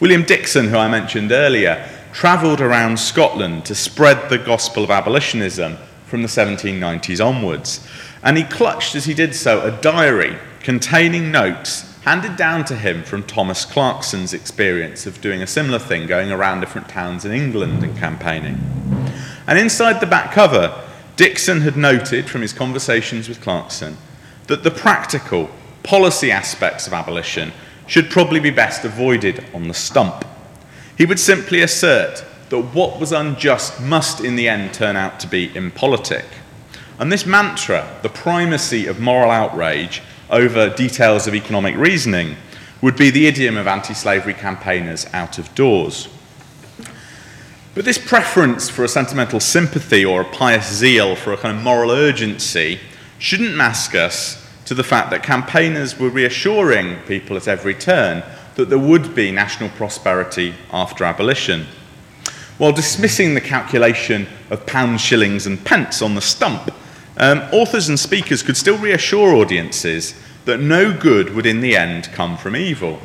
William 0.00 0.24
Dickson, 0.24 0.68
who 0.68 0.76
I 0.76 0.88
mentioned 0.88 1.32
earlier, 1.32 1.88
travelled 2.16 2.62
around 2.62 2.98
Scotland 2.98 3.62
to 3.62 3.74
spread 3.74 4.30
the 4.30 4.38
gospel 4.38 4.82
of 4.82 4.90
abolitionism 4.90 5.76
from 6.06 6.22
the 6.22 6.28
1790s 6.28 7.22
onwards. 7.22 7.86
And 8.22 8.38
he 8.38 8.44
clutched, 8.44 8.94
as 8.94 9.04
he 9.04 9.12
did 9.12 9.34
so, 9.34 9.60
a 9.60 9.82
diary 9.82 10.38
containing 10.60 11.30
notes 11.30 11.82
handed 12.04 12.36
down 12.36 12.64
to 12.64 12.74
him 12.74 13.02
from 13.02 13.22
Thomas 13.24 13.66
Clarkson's 13.66 14.32
experience 14.32 15.04
of 15.04 15.20
doing 15.20 15.42
a 15.42 15.46
similar 15.46 15.78
thing, 15.78 16.06
going 16.06 16.32
around 16.32 16.60
different 16.60 16.88
towns 16.88 17.26
in 17.26 17.32
England 17.32 17.84
and 17.84 17.94
campaigning. 17.98 18.58
And 19.46 19.58
inside 19.58 20.00
the 20.00 20.06
back 20.06 20.32
cover, 20.32 20.88
Dickson 21.16 21.60
had 21.60 21.76
noted 21.76 22.30
from 22.30 22.40
his 22.40 22.54
conversations 22.54 23.28
with 23.28 23.42
Clarkson 23.42 23.98
that 24.46 24.62
the 24.62 24.70
practical, 24.70 25.50
policy 25.82 26.30
aspects 26.30 26.86
of 26.86 26.94
abolition 26.94 27.52
should 27.86 28.08
probably 28.08 28.40
be 28.40 28.48
best 28.48 28.86
avoided 28.86 29.44
on 29.52 29.68
the 29.68 29.74
stump. 29.74 30.24
He 30.96 31.06
would 31.06 31.18
simply 31.18 31.60
assert 31.60 32.24
that 32.48 32.60
what 32.60 32.98
was 32.98 33.12
unjust 33.12 33.80
must 33.80 34.20
in 34.20 34.36
the 34.36 34.48
end 34.48 34.72
turn 34.72 34.96
out 34.96 35.20
to 35.20 35.26
be 35.26 35.54
impolitic. 35.54 36.24
And 36.98 37.12
this 37.12 37.26
mantra, 37.26 37.98
the 38.02 38.08
primacy 38.08 38.86
of 38.86 39.00
moral 39.00 39.30
outrage 39.30 40.02
over 40.30 40.70
details 40.70 41.26
of 41.26 41.34
economic 41.34 41.76
reasoning, 41.76 42.36
would 42.80 42.96
be 42.96 43.10
the 43.10 43.26
idiom 43.26 43.56
of 43.56 43.66
anti 43.66 43.94
slavery 43.94 44.34
campaigners 44.34 45.06
out 45.12 45.38
of 45.38 45.54
doors. 45.54 46.08
But 47.74 47.84
this 47.84 47.98
preference 47.98 48.70
for 48.70 48.84
a 48.84 48.88
sentimental 48.88 49.40
sympathy 49.40 50.04
or 50.04 50.22
a 50.22 50.24
pious 50.24 50.72
zeal 50.72 51.14
for 51.14 51.32
a 51.32 51.36
kind 51.36 51.58
of 51.58 51.62
moral 51.62 51.90
urgency 51.90 52.80
shouldn't 53.18 53.54
mask 53.54 53.94
us 53.94 54.42
to 54.64 54.74
the 54.74 54.84
fact 54.84 55.10
that 55.10 55.22
campaigners 55.22 55.98
were 55.98 56.08
reassuring 56.08 56.96
people 57.06 57.36
at 57.36 57.48
every 57.48 57.74
turn 57.74 58.22
that 58.56 58.68
there 58.68 58.78
would 58.78 59.14
be 59.14 59.30
national 59.30 59.70
prosperity 59.70 60.54
after 60.72 61.04
abolition. 61.04 61.66
While 62.58 62.72
dismissing 62.72 63.34
the 63.34 63.40
calculation 63.40 64.26
of 64.50 64.66
pounds, 64.66 65.02
shillings, 65.02 65.46
and 65.46 65.62
pence 65.64 66.02
on 66.02 66.14
the 66.14 66.22
stump, 66.22 66.70
um, 67.18 67.40
authors 67.52 67.88
and 67.88 68.00
speakers 68.00 68.42
could 68.42 68.56
still 68.56 68.78
reassure 68.78 69.34
audiences 69.34 70.14
that 70.46 70.60
no 70.60 70.96
good 70.96 71.34
would 71.34 71.46
in 71.46 71.60
the 71.60 71.76
end 71.76 72.10
come 72.12 72.36
from 72.36 72.56
evil. 72.56 73.00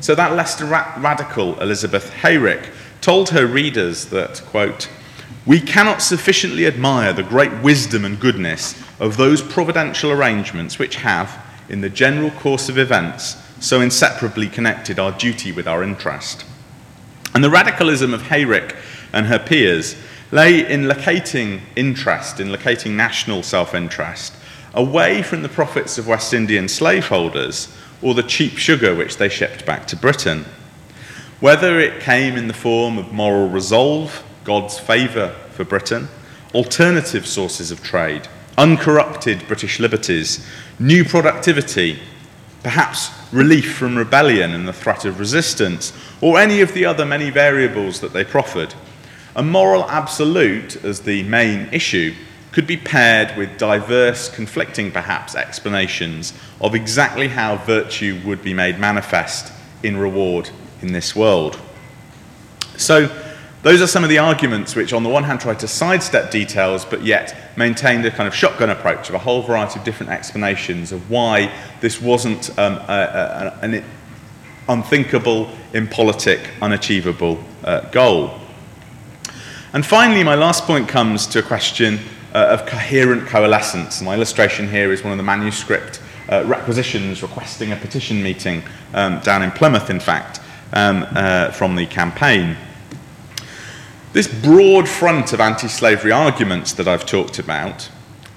So 0.00 0.14
that 0.14 0.34
Leicester 0.34 0.64
ra- 0.64 0.94
radical 0.98 1.60
Elizabeth 1.60 2.12
Heyrick 2.12 2.70
told 3.00 3.30
her 3.30 3.46
readers 3.46 4.06
that, 4.06 4.42
quote, 4.46 4.88
we 5.46 5.60
cannot 5.60 6.02
sufficiently 6.02 6.66
admire 6.66 7.12
the 7.12 7.22
great 7.22 7.62
wisdom 7.62 8.04
and 8.04 8.18
goodness 8.18 8.80
of 9.00 9.16
those 9.16 9.42
providential 9.42 10.10
arrangements 10.10 10.78
which 10.78 10.96
have, 10.96 11.40
in 11.68 11.80
the 11.80 11.90
general 11.90 12.30
course 12.32 12.68
of 12.68 12.78
events, 12.78 13.36
so 13.60 13.80
inseparably 13.80 14.48
connected 14.48 14.98
our 14.98 15.12
duty 15.12 15.52
with 15.52 15.66
our 15.66 15.82
interest. 15.82 16.44
And 17.34 17.42
the 17.42 17.50
radicalism 17.50 18.14
of 18.14 18.22
Heyrick 18.22 18.76
and 19.12 19.26
her 19.26 19.38
peers 19.38 19.96
lay 20.30 20.70
in 20.70 20.88
locating 20.88 21.62
interest, 21.76 22.40
in 22.40 22.50
locating 22.50 22.96
national 22.96 23.42
self 23.42 23.74
interest, 23.74 24.34
away 24.74 25.22
from 25.22 25.42
the 25.42 25.48
profits 25.48 25.98
of 25.98 26.06
West 26.06 26.34
Indian 26.34 26.68
slaveholders 26.68 27.74
or 28.02 28.14
the 28.14 28.22
cheap 28.22 28.58
sugar 28.58 28.94
which 28.94 29.16
they 29.16 29.28
shipped 29.28 29.64
back 29.64 29.86
to 29.86 29.96
Britain. 29.96 30.44
Whether 31.40 31.78
it 31.80 32.00
came 32.00 32.36
in 32.36 32.48
the 32.48 32.54
form 32.54 32.98
of 32.98 33.12
moral 33.12 33.48
resolve, 33.48 34.22
God's 34.44 34.78
favour 34.78 35.34
for 35.50 35.64
Britain, 35.64 36.08
alternative 36.54 37.26
sources 37.26 37.70
of 37.70 37.82
trade, 37.82 38.28
uncorrupted 38.56 39.46
British 39.46 39.78
liberties, 39.78 40.46
new 40.78 41.04
productivity, 41.04 41.98
perhaps 42.66 43.12
relief 43.30 43.76
from 43.76 43.96
rebellion 43.96 44.52
and 44.52 44.66
the 44.66 44.72
threat 44.72 45.04
of 45.04 45.20
resistance, 45.20 45.92
or 46.20 46.36
any 46.36 46.60
of 46.62 46.74
the 46.74 46.84
other 46.84 47.06
many 47.06 47.30
variables 47.30 48.00
that 48.00 48.12
they 48.12 48.24
proffered. 48.24 48.74
A 49.36 49.42
moral 49.42 49.88
absolute 49.88 50.74
as 50.84 50.98
the 50.98 51.22
main 51.22 51.68
issue 51.70 52.12
could 52.50 52.66
be 52.66 52.76
paired 52.76 53.36
with 53.36 53.56
diverse, 53.56 54.28
conflicting 54.28 54.90
perhaps, 54.90 55.36
explanations 55.36 56.32
of 56.60 56.74
exactly 56.74 57.28
how 57.28 57.54
virtue 57.54 58.20
would 58.24 58.42
be 58.42 58.52
made 58.52 58.80
manifest 58.80 59.52
in 59.84 59.96
reward 59.96 60.50
in 60.82 60.92
this 60.92 61.14
world. 61.14 61.60
So, 62.76 63.06
those 63.66 63.82
are 63.82 63.88
some 63.88 64.04
of 64.04 64.10
the 64.10 64.18
arguments 64.18 64.76
which, 64.76 64.92
on 64.92 65.02
the 65.02 65.08
one 65.08 65.24
hand, 65.24 65.40
try 65.40 65.52
to 65.52 65.66
sidestep 65.66 66.30
details, 66.30 66.84
but 66.84 67.02
yet 67.02 67.36
maintain 67.56 68.04
a 68.04 68.12
kind 68.12 68.28
of 68.28 68.32
shotgun 68.32 68.70
approach 68.70 69.08
of 69.08 69.16
a 69.16 69.18
whole 69.18 69.42
variety 69.42 69.80
of 69.80 69.84
different 69.84 70.12
explanations 70.12 70.92
of 70.92 71.10
why 71.10 71.52
this 71.80 72.00
wasn't 72.00 72.56
um, 72.60 72.74
a, 72.74 73.58
a, 73.60 73.64
an 73.64 73.84
unthinkable, 74.68 75.50
impolitic, 75.72 76.48
unachievable 76.62 77.42
uh, 77.64 77.80
goal. 77.90 78.38
And 79.72 79.84
finally, 79.84 80.22
my 80.22 80.36
last 80.36 80.62
point 80.62 80.88
comes 80.88 81.26
to 81.26 81.40
a 81.40 81.42
question 81.42 81.98
uh, 82.34 82.46
of 82.50 82.66
coherent 82.66 83.26
coalescence. 83.26 84.00
My 84.00 84.14
illustration 84.14 84.68
here 84.68 84.92
is 84.92 85.02
one 85.02 85.10
of 85.10 85.18
the 85.18 85.24
manuscript 85.24 86.00
uh, 86.30 86.44
requisitions 86.46 87.20
requesting 87.20 87.72
a 87.72 87.76
petition 87.76 88.22
meeting 88.22 88.62
um, 88.94 89.18
down 89.24 89.42
in 89.42 89.50
Plymouth, 89.50 89.90
in 89.90 89.98
fact, 89.98 90.38
um, 90.72 91.04
uh, 91.16 91.50
from 91.50 91.74
the 91.74 91.86
campaign. 91.86 92.56
This 94.12 94.28
broad 94.28 94.88
front 94.88 95.32
of 95.32 95.40
anti 95.40 95.68
slavery 95.68 96.12
arguments 96.12 96.72
that 96.74 96.88
I've 96.88 97.06
talked 97.06 97.38
about, 97.38 97.90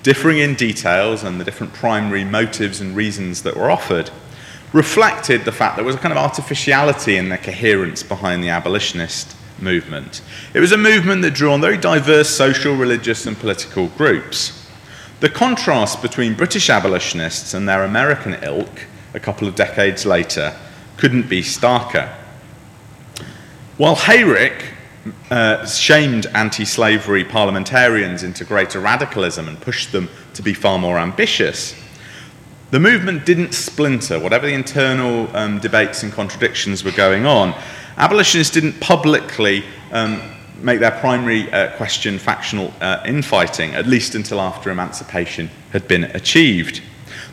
differing 0.04 0.40
in 0.40 0.56
details 0.56 1.24
and 1.24 1.40
the 1.40 1.46
different 1.46 1.74
primary 1.74 2.24
motives 2.24 2.82
and 2.82 2.96
reasons 2.96 3.44
that 3.44 3.56
were 3.56 3.72
offered, 3.72 4.12
reflected 4.74 5.46
the 5.46 5.52
fact 5.52 5.76
there 5.76 5.86
was 5.86 5.96
a 5.96 6.00
kind 6.00 6.12
of 6.12 6.18
artificiality 6.18 7.18
in 7.18 7.30
the 7.30 7.38
coherence 7.38 8.04
behind 8.04 8.44
the 8.44 8.50
abolitionist 8.50 9.36
movement. 9.62 10.22
It 10.54 10.60
was 10.60 10.72
a 10.72 10.78
movement 10.78 11.22
that 11.24 11.34
drew 11.34 11.52
on 11.52 11.62
very 11.62 11.78
diverse 11.78 12.30
social, 12.30 12.76
religious, 12.76 13.26
and 13.26 13.38
political 13.38 13.88
groups. 13.88 14.68
The 15.20 15.30
contrast 15.30 16.02
between 16.02 16.36
British 16.36 16.70
abolitionists 16.70 17.54
and 17.54 17.68
their 17.68 17.84
American 17.84 18.36
ilk 18.44 18.86
a 19.14 19.20
couple 19.20 19.48
of 19.48 19.56
decades 19.56 20.06
later 20.06 20.56
couldn't 20.98 21.30
be 21.30 21.42
starker. 21.42 22.14
While 23.78 23.96
Heyrick 23.96 24.74
uh, 25.32 25.66
shamed 25.66 26.26
anti 26.34 26.66
slavery 26.66 27.24
parliamentarians 27.24 28.24
into 28.24 28.44
greater 28.44 28.80
radicalism 28.80 29.48
and 29.48 29.60
pushed 29.62 29.92
them 29.92 30.10
to 30.34 30.42
be 30.42 30.54
far 30.54 30.80
more 30.80 30.98
ambitious. 30.98 31.76
The 32.72 32.80
movement 32.80 33.26
didn't 33.26 33.54
splinter, 33.54 34.20
whatever 34.20 34.46
the 34.46 34.54
internal 34.54 35.36
um, 35.36 35.60
debates 35.60 36.04
and 36.04 36.14
contradictions 36.14 36.84
were 36.84 36.92
going 36.92 37.26
on. 37.26 37.56
Abolitionists 37.98 38.54
didn't 38.54 38.80
publicly 38.80 39.64
um, 39.92 40.22
make 40.62 40.80
their 40.80 40.92
primary 40.92 41.52
uh, 41.52 41.76
question 41.78 42.20
factional 42.20 42.74
uh, 42.82 43.02
infighting, 43.06 43.74
at 43.74 43.88
least 43.88 44.16
until 44.16 44.40
after 44.40 44.70
emancipation 44.70 45.50
had 45.72 45.88
been 45.88 46.04
achieved. 46.06 46.82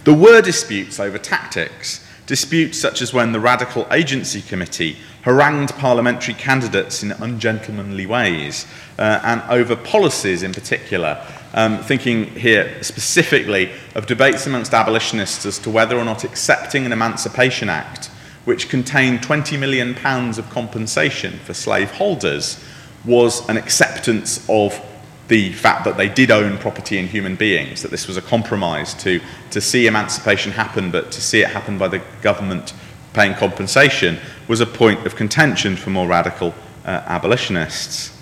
There 0.05 0.15
were 0.15 0.41
disputes 0.41 0.99
over 1.01 1.19
tactics, 1.19 2.07
disputes 2.27 2.79
such 2.79 3.03
as 3.03 3.13
when 3.13 3.33
the 3.33 3.41
Radical 3.41 3.87
Agency 3.91 4.41
Committee 4.41 4.97
harangued 5.27 5.75
parliamentary 5.75 6.35
candidates 6.35 7.03
in 7.03 7.11
ungentlemanly 7.11 8.07
ways, 8.07 8.65
uh, 8.97 9.21
and 9.25 9.43
over 9.51 9.75
policies 9.75 10.45
in 10.45 10.53
particular. 10.53 11.21
Um, 11.53 11.83
thinking 11.83 12.27
here 12.27 12.81
specifically 12.83 13.73
of 13.97 14.07
debates 14.07 14.47
amongst 14.47 14.73
abolitionists 14.73 15.45
as 15.45 15.59
to 15.61 15.71
whether 15.71 15.99
or 15.99 16.05
not 16.05 16.23
accepting 16.23 16.87
an 16.87 16.93
Emancipation 16.93 17.69
Act, 17.69 18.07
which 18.45 18.69
contained 18.69 19.21
£20 19.21 19.59
million 19.59 19.97
of 20.39 20.49
compensation 20.51 21.41
for 21.41 21.55
slaveholders, 21.55 22.63
was 23.05 23.49
an 23.49 23.57
acceptance 23.57 24.49
of 24.49 24.81
the 25.27 25.53
fact 25.55 25.85
that 25.87 25.97
they 25.97 26.09
did 26.09 26.31
own 26.31 26.57
property 26.59 26.99
in 26.99 27.09
human 27.09 27.35
beings, 27.35 27.83
that 27.83 27.91
this 27.91 28.07
was 28.07 28.17
a 28.17 28.23
compromise 28.23 28.95
to, 28.95 29.21
to 29.51 29.61
see 29.61 29.89
emancipation 29.89 30.53
happen, 30.53 30.93
but 30.93 31.11
to 31.11 31.21
see 31.21 31.41
it 31.41 31.49
happen 31.49 31.79
by 31.79 31.89
the 31.89 32.01
government 32.23 32.75
paying 33.13 33.35
compensation 33.35 34.19
was 34.49 34.61
a 34.61 34.67
point 34.67 35.07
of 35.07 35.17
contention 35.17 35.77
for 35.77 35.91
more 35.91 36.07
radical 36.07 36.55
uh, 36.85 37.03
abolitionists. 37.07 38.13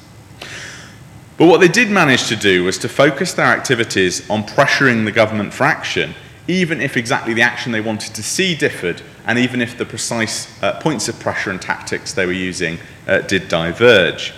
But 1.36 1.46
what 1.46 1.60
they 1.60 1.68
did 1.68 1.90
manage 1.90 2.28
to 2.28 2.36
do 2.36 2.64
was 2.64 2.78
to 2.78 2.88
focus 2.88 3.34
their 3.34 3.46
activities 3.46 4.28
on 4.30 4.44
pressuring 4.44 5.04
the 5.04 5.12
government 5.12 5.52
for 5.52 5.64
action, 5.64 6.14
even 6.46 6.80
if 6.80 6.96
exactly 6.96 7.34
the 7.34 7.42
action 7.42 7.72
they 7.72 7.80
wanted 7.80 8.14
to 8.14 8.22
see 8.22 8.54
differed, 8.54 9.02
and 9.26 9.38
even 9.38 9.60
if 9.60 9.76
the 9.76 9.84
precise 9.84 10.62
uh, 10.62 10.78
points 10.80 11.08
of 11.08 11.18
pressure 11.18 11.50
and 11.50 11.60
tactics 11.60 12.12
they 12.12 12.26
were 12.26 12.32
using 12.32 12.78
uh, 13.08 13.18
did 13.20 13.48
diverge. 13.48 14.32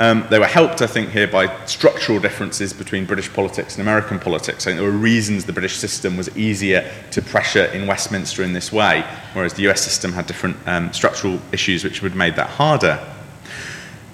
Um, 0.00 0.26
they 0.30 0.38
were 0.38 0.46
helped, 0.46 0.80
I 0.80 0.86
think, 0.86 1.10
here 1.10 1.28
by 1.28 1.54
structural 1.66 2.18
differences 2.20 2.72
between 2.72 3.04
British 3.04 3.30
politics 3.30 3.74
and 3.74 3.82
American 3.82 4.18
politics. 4.18 4.66
I 4.66 4.70
think 4.70 4.80
there 4.80 4.90
were 4.90 4.96
reasons 4.96 5.44
the 5.44 5.52
British 5.52 5.76
system 5.76 6.16
was 6.16 6.34
easier 6.38 6.90
to 7.10 7.20
pressure 7.20 7.66
in 7.66 7.86
Westminster 7.86 8.42
in 8.42 8.54
this 8.54 8.72
way, 8.72 9.04
whereas 9.34 9.52
the 9.52 9.68
US 9.68 9.82
system 9.82 10.14
had 10.14 10.24
different 10.24 10.56
um, 10.66 10.90
structural 10.94 11.38
issues 11.52 11.84
which 11.84 12.00
would 12.00 12.12
have 12.12 12.18
made 12.18 12.34
that 12.36 12.48
harder. 12.48 12.98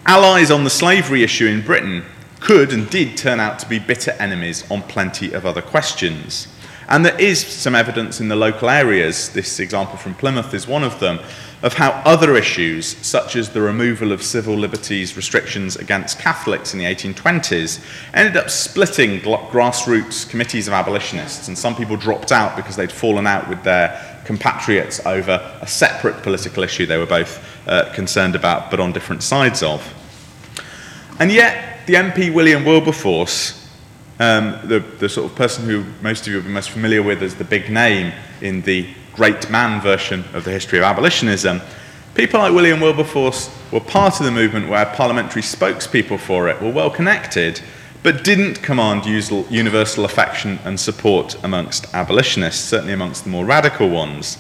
Allies 0.07 0.51
on 0.51 0.65
the 0.65 0.71
slavery 0.71 1.23
issue 1.23 1.47
in 1.47 1.63
Britain 1.63 2.05
could 2.41 2.73
and 2.73 2.91
did 2.91 3.17
turn 3.17 3.39
out 3.39 3.61
to 3.61 3.69
be 3.69 3.79
bitter 3.79 4.11
enemies 4.19 4.69
on 4.69 4.83
plenty 4.83 5.33
of 5.35 5.47
other 5.47 5.63
questions. 5.63 6.49
And 6.89 7.05
there 7.05 7.21
is 7.21 7.47
some 7.47 7.77
evidence 7.77 8.21
in 8.21 8.27
the 8.27 8.35
local 8.35 8.71
areas, 8.71 9.29
this 9.31 9.61
example 9.61 9.99
from 9.99 10.15
Plymouth 10.15 10.53
is 10.53 10.67
one 10.67 10.83
of 10.83 10.99
them, 10.99 11.21
of 11.63 11.75
how 11.75 11.91
other 12.05 12.37
issues, 12.37 12.97
such 12.99 13.37
as 13.37 13.51
the 13.51 13.61
removal 13.61 14.13
of 14.13 14.23
civil 14.23 14.55
liberties 14.55 15.17
restrictions 15.17 15.77
against 15.77 16.19
Catholics 16.19 16.73
in 16.73 16.79
the 16.79 16.85
1820s, 16.85 17.85
ended 18.15 18.37
up 18.37 18.51
splitting 18.51 19.21
grassroots 19.21 20.29
committees 20.29 20.69
of 20.69 20.75
abolitionists, 20.75 21.49
and 21.49 21.57
some 21.57 21.75
people 21.75 21.97
dropped 21.97 22.33
out 22.33 22.57
because 22.57 22.77
they'd 22.77 22.93
fallen 22.93 23.27
out 23.27 23.49
with 23.49 23.63
their 23.63 24.23
compatriots 24.25 25.05
over 25.07 25.41
a 25.61 25.67
separate 25.67 26.23
political 26.23 26.63
issue 26.63 26.85
they 26.85 26.99
were 26.99 27.07
both 27.07 27.43
uh, 27.69 27.93
concerned 27.95 28.35
about, 28.35 28.71
but 28.71 28.81
on 28.81 28.93
different 28.93 29.23
sides 29.23 29.63
of. 29.63 29.83
And 31.19 31.33
yet, 31.33 31.87
the 31.87 31.95
MP 31.95 32.33
William 32.35 32.65
Wilberforce 32.65 33.67
um, 34.19 34.59
the, 34.65 34.81
the 34.99 35.09
sort 35.09 35.31
of 35.31 35.37
person 35.37 35.67
who 35.67 35.85
most 36.01 36.23
of 36.23 36.29
you 36.29 36.37
will 36.37 36.45
be 36.45 36.51
most 36.51 36.71
familiar 36.71 37.03
with 37.03 37.23
as 37.23 37.35
the 37.35 37.45
big 37.45 37.71
name 37.71 38.13
in 38.41 38.63
the 38.63 38.89
great 39.17 39.51
man 39.51 39.81
version 39.81 40.25
of 40.35 40.45
the 40.45 40.53
history 40.53 40.79
of 40.79 40.85
abolitionism, 40.85 41.61
people 42.15 42.39
like 42.39 42.53
William 42.53 42.81
Wilberforce 42.81 43.51
were 43.73 43.81
part 43.81 44.21
of 44.21 44.27
the 44.27 44.31
movement 44.31 44.69
where 44.69 44.85
parliamentary 44.85 45.43
spokespeople 45.43 46.21
for 46.21 46.49
it 46.49 46.61
were 46.61 46.71
well 46.71 46.91
connected, 46.91 47.61
but 48.03 48.23
didn't 48.23 48.63
command 48.63 49.07
universal 49.07 50.05
affection 50.05 50.59
and 50.65 50.79
support 50.79 51.43
amongst 51.43 51.93
abolitionists, 51.95 52.63
certainly 52.63 52.93
amongst 52.93 53.25
the 53.25 53.31
more 53.31 53.47
radical 53.47 53.89
ones, 53.89 54.37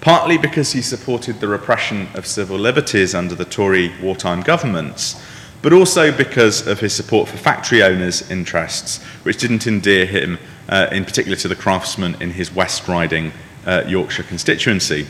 partly 0.00 0.38
because 0.38 0.72
he 0.72 0.80
supported 0.80 1.40
the 1.40 1.48
repression 1.48 2.08
of 2.14 2.24
civil 2.24 2.56
liberties 2.56 3.14
under 3.14 3.34
the 3.34 3.44
Tory 3.44 3.92
wartime 4.00 4.42
governments, 4.42 5.20
but 5.60 5.72
also 5.72 6.16
because 6.16 6.66
of 6.66 6.78
his 6.78 6.94
support 6.94 7.28
for 7.28 7.36
factory 7.36 7.82
owners' 7.82 8.30
interests, 8.30 9.02
which 9.24 9.38
didn't 9.38 9.66
endear 9.66 10.06
him 10.06 10.38
uh, 10.68 10.86
in 10.92 11.04
particular 11.04 11.36
to 11.36 11.48
the 11.48 11.56
craftsmen 11.56 12.16
in 12.20 12.30
his 12.30 12.54
West 12.54 12.86
Riding 12.86 13.32
uh, 13.66 13.84
Yorkshire 13.86 14.22
constituency. 14.24 15.06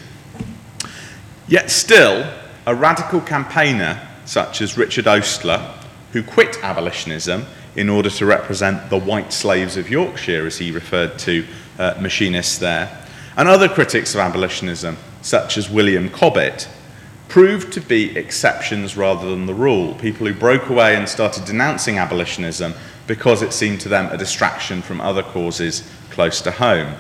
Yet 1.48 1.70
still, 1.70 2.32
a 2.66 2.74
radical 2.74 3.20
campaigner 3.20 4.06
such 4.24 4.60
as 4.60 4.76
Richard 4.78 5.06
Oastler, 5.06 5.58
who 6.12 6.22
quit 6.22 6.62
abolitionism 6.62 7.46
in 7.74 7.88
order 7.88 8.10
to 8.10 8.26
represent 8.26 8.90
the 8.90 8.98
white 8.98 9.32
slaves 9.32 9.76
of 9.76 9.90
Yorkshire, 9.90 10.46
as 10.46 10.58
he 10.58 10.70
referred 10.70 11.18
to 11.20 11.44
uh, 11.78 11.94
machinists 12.00 12.58
there, 12.58 13.04
and 13.36 13.48
other 13.48 13.68
critics 13.68 14.14
of 14.14 14.20
abolitionism, 14.20 14.96
such 15.22 15.56
as 15.56 15.70
William 15.70 16.08
Cobbett, 16.08 16.68
proved 17.28 17.72
to 17.72 17.80
be 17.80 18.16
exceptions 18.16 18.96
rather 18.96 19.30
than 19.30 19.46
the 19.46 19.54
rule. 19.54 19.94
People 19.94 20.26
who 20.26 20.34
broke 20.34 20.68
away 20.68 20.96
and 20.96 21.08
started 21.08 21.44
denouncing 21.44 21.98
abolitionism 21.98 22.74
because 23.06 23.42
it 23.42 23.52
seemed 23.52 23.80
to 23.80 23.88
them 23.88 24.06
a 24.12 24.16
distraction 24.16 24.82
from 24.82 25.00
other 25.00 25.22
causes 25.22 25.88
close 26.10 26.40
to 26.40 26.50
home. 26.50 26.94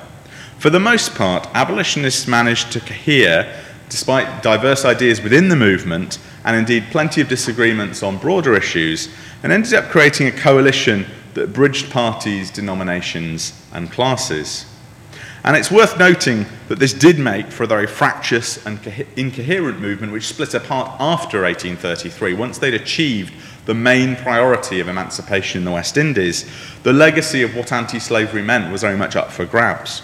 For 0.60 0.68
the 0.68 0.78
most 0.78 1.14
part, 1.14 1.48
abolitionists 1.54 2.28
managed 2.28 2.70
to 2.72 2.80
cohere, 2.80 3.50
despite 3.88 4.42
diverse 4.42 4.84
ideas 4.84 5.22
within 5.22 5.48
the 5.48 5.56
movement, 5.56 6.18
and 6.44 6.54
indeed 6.54 6.84
plenty 6.90 7.22
of 7.22 7.28
disagreements 7.28 8.02
on 8.02 8.18
broader 8.18 8.54
issues, 8.54 9.08
and 9.42 9.52
ended 9.52 9.72
up 9.72 9.86
creating 9.86 10.26
a 10.26 10.32
coalition 10.32 11.06
that 11.32 11.54
bridged 11.54 11.90
parties, 11.90 12.50
denominations, 12.50 13.58
and 13.72 13.90
classes. 13.90 14.66
And 15.44 15.56
it's 15.56 15.70
worth 15.70 15.98
noting 15.98 16.44
that 16.68 16.78
this 16.78 16.92
did 16.92 17.18
make 17.18 17.46
for 17.46 17.62
a 17.62 17.66
very 17.66 17.86
fractious 17.86 18.66
and 18.66 18.78
incoherent 19.16 19.80
movement 19.80 20.12
which 20.12 20.28
split 20.28 20.52
apart 20.52 20.94
after 21.00 21.40
1833. 21.40 22.34
Once 22.34 22.58
they'd 22.58 22.74
achieved 22.74 23.32
the 23.64 23.72
main 23.72 24.14
priority 24.14 24.78
of 24.80 24.88
emancipation 24.88 25.60
in 25.60 25.64
the 25.64 25.70
West 25.70 25.96
Indies, 25.96 26.44
the 26.82 26.92
legacy 26.92 27.40
of 27.40 27.56
what 27.56 27.72
anti 27.72 27.98
slavery 27.98 28.42
meant 28.42 28.70
was 28.70 28.82
very 28.82 28.98
much 28.98 29.16
up 29.16 29.32
for 29.32 29.46
grabs. 29.46 30.02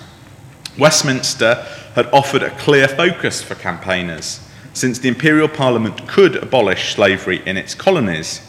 Westminster 0.78 1.66
had 1.94 2.06
offered 2.12 2.42
a 2.42 2.56
clear 2.58 2.86
focus 2.86 3.42
for 3.42 3.54
campaigners, 3.54 4.40
since 4.74 4.98
the 4.98 5.08
Imperial 5.08 5.48
Parliament 5.48 6.06
could 6.06 6.36
abolish 6.36 6.94
slavery 6.94 7.42
in 7.46 7.56
its 7.56 7.74
colonies, 7.74 8.40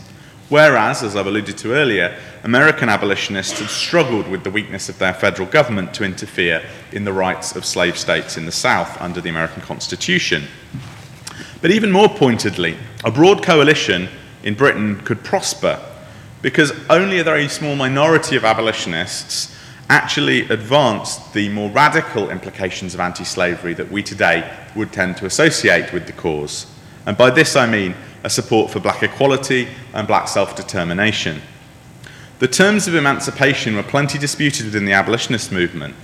whereas, 0.50 1.04
as 1.04 1.16
I've 1.16 1.28
alluded 1.28 1.58
to 1.60 1.74
earlier, 1.74 2.18
American 2.44 2.90
abolitionists 2.90 3.60
had 3.60 3.70
struggled 3.70 4.28
with 4.28 4.44
the 4.44 4.52
weakness 4.52 4.90
of 4.90 5.00
their 5.00 5.14
federal 5.14 5.48
government 5.48 5.94
to 5.96 6.04
interfere 6.04 6.64
in 6.92 7.06
the 7.06 7.14
rights 7.14 7.56
of 7.56 7.66
slave 7.66 7.98
states 7.98 8.38
in 8.38 8.46
the 8.46 8.52
South 8.52 9.00
under 9.02 9.22
the 9.22 9.30
American 9.30 9.62
Constitution. 9.62 10.44
But 11.62 11.72
even 11.72 11.92
more 11.92 12.10
pointedly, 12.10 12.78
a 13.04 13.12
broad 13.12 13.42
coalition 13.42 14.10
in 14.44 14.54
Britain 14.54 15.00
could 15.02 15.24
prosper 15.24 15.80
because 16.42 16.72
only 16.90 17.20
a 17.20 17.24
very 17.24 17.48
small 17.48 17.76
minority 17.76 18.36
of 18.36 18.46
abolitionists 18.46 19.57
actually 19.90 20.42
advanced 20.50 21.34
the 21.34 21.50
more 21.50 21.70
radical 21.70 22.30
implications 22.30 22.94
of 22.94 23.00
anti 23.00 23.24
slavery 23.24 23.74
that 23.74 23.92
we 23.92 24.04
today 24.04 24.52
would 24.76 24.92
tend 24.92 25.18
to 25.18 25.26
associate 25.26 25.94
with 25.94 26.06
the 26.06 26.14
cause. 26.14 26.68
And 27.06 27.18
by 27.18 27.30
this 27.30 27.56
I 27.56 27.66
mean 27.68 27.96
a 28.24 28.30
support 28.30 28.72
for 28.72 28.80
black 28.80 29.04
equality 29.04 29.68
and 29.94 30.08
black 30.08 30.28
self 30.28 30.56
determination. 30.56 31.42
The 32.40 32.48
terms 32.48 32.88
of 32.88 32.96
emancipation 32.96 33.76
were 33.76 33.84
plenty 33.84 34.20
disputed 34.20 34.66
within 34.66 34.86
the 34.86 34.94
abolitionist 34.94 35.52
movement, 35.52 35.96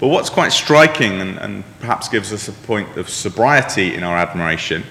but 0.00 0.08
what's 0.08 0.30
quite 0.30 0.52
striking 0.52 1.20
and, 1.20 1.38
and, 1.38 1.64
perhaps 1.80 2.08
gives 2.08 2.32
us 2.32 2.48
a 2.48 2.52
point 2.52 2.96
of 2.96 3.08
sobriety 3.08 3.94
in 3.94 4.02
our 4.02 4.16
admiration 4.16 4.82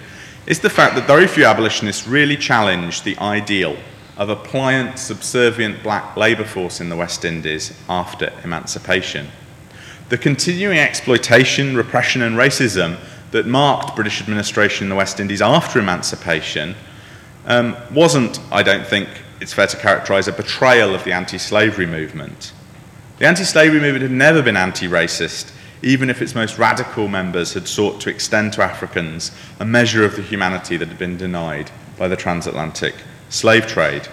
is 0.47 0.60
the 0.60 0.69
fact 0.69 0.95
that 0.95 1.05
very 1.05 1.27
few 1.27 1.45
abolitionists 1.45 2.08
really 2.08 2.38
challenged 2.38 3.03
the 3.03 3.17
ideal 3.17 3.75
of 4.17 4.30
a 4.30 4.36
pliant, 4.36 4.97
subservient 4.97 5.84
black 5.84 6.15
labour 6.15 6.45
force 6.45 6.80
in 6.80 6.89
the 6.89 6.95
West 6.95 7.25
Indies 7.25 7.78
after 7.89 8.32
emancipation. 8.43 9.28
The 10.10 10.17
continuing 10.17 10.78
exploitation, 10.78 11.75
repression, 11.75 12.21
and 12.21 12.36
racism 12.36 12.97
that 13.32 13.45
marked 13.45 13.95
British 13.95 14.21
administration 14.21 14.86
in 14.86 14.89
the 14.89 14.95
West 14.95 15.19
Indies 15.19 15.41
after 15.41 15.80
emancipation 15.80 16.75
um, 17.45 17.75
wasn't, 17.93 18.39
I 18.51 18.63
don't 18.63 18.88
think, 18.88 19.10
it's 19.41 19.54
fair 19.54 19.67
to 19.67 19.78
characterize 19.78 20.28
a 20.28 20.32
betrayal 20.32 20.95
of 20.95 21.04
the 21.04 21.12
anti 21.12 21.38
slavery 21.38 21.86
movement. 21.86 22.54
The 23.17 23.28
anti 23.28 23.43
slavery 23.43 23.80
movement 23.80 24.04
had 24.04 24.12
never 24.12 24.41
been 24.41 24.56
anti 24.56 24.88
racist, 24.88 25.51
even 25.82 26.10
if 26.10 26.21
its 26.21 26.36
most 26.36 26.58
radical 26.58 27.08
members 27.08 27.54
had 27.54 27.67
sought 27.67 27.99
to 28.01 28.10
extend 28.10 28.54
to 28.54 28.63
Africans 28.63 29.32
a 29.60 29.65
measure 29.65 30.06
of 30.06 30.15
the 30.15 30.21
humanity 30.21 30.78
that 30.78 30.88
had 30.88 30.97
been 30.97 31.17
denied 31.17 31.69
by 31.97 32.08
the 32.08 32.15
transatlantic 32.15 32.95
slave 33.29 33.67
trade. 33.67 34.07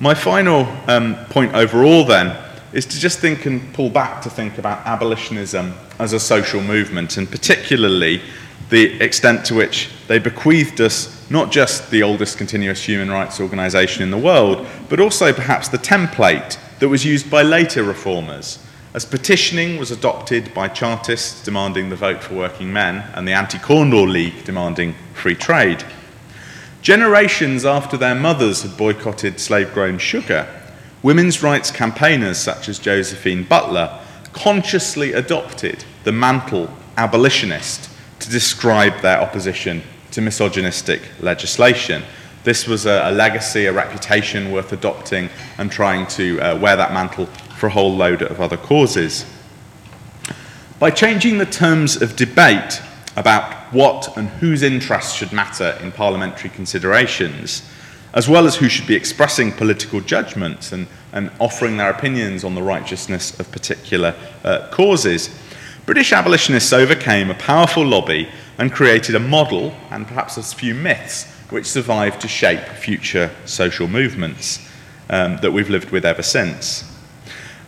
My 0.00 0.14
final 0.14 0.66
um, 0.86 1.16
point 1.26 1.54
overall, 1.54 2.04
then, 2.04 2.36
is 2.72 2.86
to 2.86 2.98
just 2.98 3.18
think 3.18 3.46
and 3.46 3.74
pull 3.74 3.90
back 3.90 4.22
to 4.22 4.30
think 4.30 4.58
about 4.58 4.86
abolitionism 4.86 5.74
as 5.98 6.12
a 6.12 6.20
social 6.20 6.62
movement, 6.62 7.16
and 7.16 7.28
particularly 7.30 8.20
the 8.70 9.00
extent 9.02 9.44
to 9.46 9.54
which 9.54 9.90
they 10.06 10.18
bequeathed 10.18 10.80
us 10.80 11.18
not 11.30 11.50
just 11.50 11.90
the 11.90 12.02
oldest 12.02 12.38
continuous 12.38 12.82
human 12.82 13.10
rights 13.10 13.40
organisation 13.40 14.02
in 14.02 14.10
the 14.10 14.18
world, 14.18 14.66
but 14.88 15.00
also 15.00 15.32
perhaps 15.32 15.68
the 15.68 15.78
template 15.78 16.58
that 16.78 16.88
was 16.88 17.04
used 17.04 17.30
by 17.30 17.42
later 17.42 17.82
reformers. 17.82 18.64
As 18.94 19.04
petitioning 19.04 19.78
was 19.78 19.90
adopted 19.90 20.52
by 20.54 20.68
Chartists 20.68 21.44
demanding 21.44 21.90
the 21.90 21.96
vote 21.96 22.22
for 22.22 22.34
working 22.34 22.72
men 22.72 23.04
and 23.14 23.28
the 23.28 23.32
Anti 23.32 23.58
Corn 23.58 23.90
Law 23.90 24.04
League 24.04 24.44
demanding 24.44 24.94
free 25.12 25.34
trade. 25.34 25.84
Generations 26.82 27.64
after 27.64 27.96
their 27.96 28.14
mothers 28.14 28.62
had 28.62 28.76
boycotted 28.76 29.40
slave 29.40 29.72
grown 29.74 29.98
sugar, 29.98 30.46
women's 31.02 31.42
rights 31.42 31.70
campaigners 31.70 32.38
such 32.38 32.68
as 32.68 32.78
Josephine 32.78 33.44
Butler 33.44 34.00
consciously 34.32 35.12
adopted 35.12 35.84
the 36.04 36.12
mantle 36.12 36.70
abolitionist 36.96 37.90
to 38.20 38.30
describe 38.30 39.00
their 39.00 39.20
opposition 39.20 39.82
to 40.12 40.20
misogynistic 40.20 41.02
legislation. 41.20 42.02
This 42.44 42.66
was 42.66 42.86
a, 42.86 43.10
a 43.10 43.12
legacy, 43.12 43.66
a 43.66 43.72
reputation 43.72 44.52
worth 44.52 44.72
adopting 44.72 45.28
and 45.58 45.70
trying 45.70 46.06
to 46.08 46.40
uh, 46.40 46.58
wear 46.58 46.76
that 46.76 46.92
mantle 46.92 47.26
for 47.58 47.66
a 47.66 47.70
whole 47.70 47.94
load 47.94 48.22
of 48.22 48.40
other 48.40 48.56
causes. 48.56 49.26
By 50.78 50.90
changing 50.90 51.38
the 51.38 51.46
terms 51.46 52.00
of 52.00 52.14
debate 52.14 52.80
about 53.16 53.57
what 53.72 54.16
and 54.16 54.28
whose 54.28 54.62
interests 54.62 55.14
should 55.14 55.32
matter 55.32 55.78
in 55.82 55.92
parliamentary 55.92 56.50
considerations, 56.50 57.62
as 58.14 58.28
well 58.28 58.46
as 58.46 58.56
who 58.56 58.68
should 58.68 58.86
be 58.86 58.94
expressing 58.94 59.52
political 59.52 60.00
judgments 60.00 60.72
and, 60.72 60.86
and 61.12 61.30
offering 61.38 61.76
their 61.76 61.90
opinions 61.90 62.44
on 62.44 62.54
the 62.54 62.62
righteousness 62.62 63.38
of 63.38 63.50
particular 63.52 64.14
uh, 64.44 64.68
causes, 64.70 65.30
British 65.86 66.12
abolitionists 66.12 66.72
overcame 66.72 67.30
a 67.30 67.34
powerful 67.34 67.84
lobby 67.84 68.28
and 68.58 68.72
created 68.72 69.14
a 69.14 69.20
model 69.20 69.74
and 69.90 70.06
perhaps 70.06 70.36
a 70.36 70.42
few 70.42 70.74
myths 70.74 71.24
which 71.50 71.66
survived 71.66 72.20
to 72.20 72.28
shape 72.28 72.60
future 72.60 73.30
social 73.46 73.88
movements 73.88 74.68
um, 75.08 75.38
that 75.38 75.52
we've 75.52 75.70
lived 75.70 75.90
with 75.90 76.04
ever 76.04 76.22
since. 76.22 76.84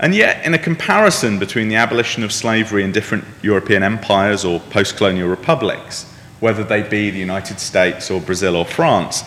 And 0.00 0.14
yet, 0.14 0.44
in 0.46 0.54
a 0.54 0.58
comparison 0.58 1.38
between 1.38 1.68
the 1.68 1.76
abolition 1.76 2.24
of 2.24 2.32
slavery 2.32 2.84
in 2.84 2.90
different 2.90 3.22
European 3.42 3.82
empires 3.82 4.46
or 4.46 4.58
post 4.58 4.96
colonial 4.96 5.28
republics, 5.28 6.10
whether 6.40 6.64
they 6.64 6.82
be 6.82 7.10
the 7.10 7.18
United 7.18 7.60
States 7.60 8.10
or 8.10 8.18
Brazil 8.18 8.56
or 8.56 8.64
France, 8.64 9.22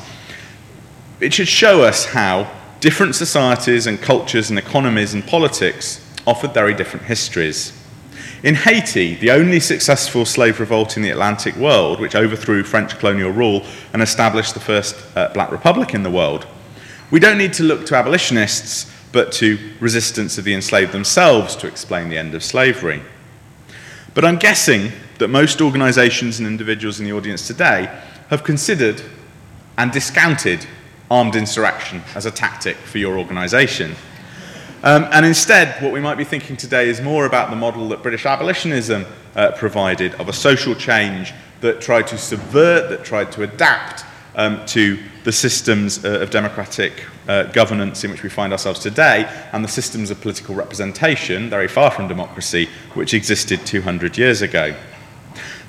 it 1.19 1.31
should 1.31 1.47
show 1.47 1.83
us 1.83 2.05
how 2.05 2.51
different 2.79 3.13
societies 3.13 3.85
and 3.85 4.01
cultures 4.01 4.49
and 4.49 4.57
economies 4.57 5.13
and 5.13 5.25
politics 5.27 6.03
offered 6.25 6.55
very 6.55 6.73
different 6.73 7.05
histories. 7.05 7.71
In 8.41 8.55
Haiti, 8.55 9.13
the 9.15 9.29
only 9.29 9.59
successful 9.59 10.25
slave 10.25 10.59
revolt 10.59 10.97
in 10.97 11.03
the 11.03 11.11
Atlantic 11.11 11.55
world, 11.55 11.99
which 11.99 12.15
overthrew 12.15 12.63
French 12.63 12.97
colonial 12.97 13.29
rule 13.29 13.63
and 13.93 14.01
established 14.01 14.55
the 14.55 14.59
first 14.59 14.95
uh, 15.15 15.29
black 15.33 15.51
republic 15.51 15.93
in 15.93 16.01
the 16.01 16.09
world, 16.09 16.47
we 17.11 17.19
don't 17.19 17.37
need 17.37 17.53
to 17.53 17.63
look 17.63 17.85
to 17.85 17.95
abolitionists, 17.95 18.92
but 19.13 19.31
to 19.31 19.57
resistance 19.79 20.37
of 20.37 20.43
the 20.43 20.53
enslaved 20.53 20.91
themselves 20.91 21.55
to 21.55 21.67
explain 21.67 22.09
the 22.09 22.17
end 22.17 22.35
of 22.35 22.43
slavery. 22.43 23.01
But 24.13 24.25
I'm 24.25 24.37
guessing 24.37 24.91
that 25.19 25.29
most 25.29 25.61
organisations 25.61 26.39
and 26.39 26.47
individuals 26.47 26.99
in 26.99 27.05
the 27.05 27.13
audience 27.13 27.47
today 27.47 27.97
have 28.29 28.43
considered 28.43 29.01
and 29.77 29.91
discounted 29.91 30.65
armed 31.09 31.35
insurrection 31.35 32.01
as 32.15 32.25
a 32.25 32.31
tactic 32.31 32.75
for 32.75 32.97
your 32.97 33.17
organisation. 33.17 33.95
Um, 34.81 35.07
and 35.11 35.25
instead, 35.25 35.81
what 35.81 35.93
we 35.93 36.01
might 36.01 36.17
be 36.17 36.25
thinking 36.25 36.57
today 36.57 36.89
is 36.89 36.99
more 36.99 37.25
about 37.25 37.49
the 37.49 37.55
model 37.55 37.87
that 37.89 38.01
British 38.01 38.25
abolitionism 38.25 39.05
uh, 39.35 39.51
provided 39.51 40.15
of 40.15 40.27
a 40.27 40.33
social 40.33 40.75
change 40.75 41.33
that 41.61 41.79
tried 41.79 42.07
to 42.07 42.17
subvert, 42.17 42.89
that 42.89 43.05
tried 43.05 43.31
to 43.31 43.43
adapt 43.43 44.03
um, 44.35 44.65
to 44.67 44.97
the 45.23 45.31
systems 45.31 46.03
uh, 46.03 46.19
of 46.19 46.29
democratic 46.29 47.05
uh, 47.27 47.43
governance 47.51 48.03
in 48.03 48.11
which 48.11 48.23
we 48.23 48.29
find 48.29 48.51
ourselves 48.51 48.79
today 48.79 49.25
and 49.53 49.63
the 49.63 49.69
systems 49.69 50.09
of 50.09 50.19
political 50.21 50.55
representation, 50.55 51.49
very 51.49 51.67
far 51.67 51.91
from 51.91 52.07
democracy, 52.07 52.67
which 52.93 53.13
existed 53.13 53.65
200 53.65 54.17
years 54.17 54.41
ago. 54.41 54.75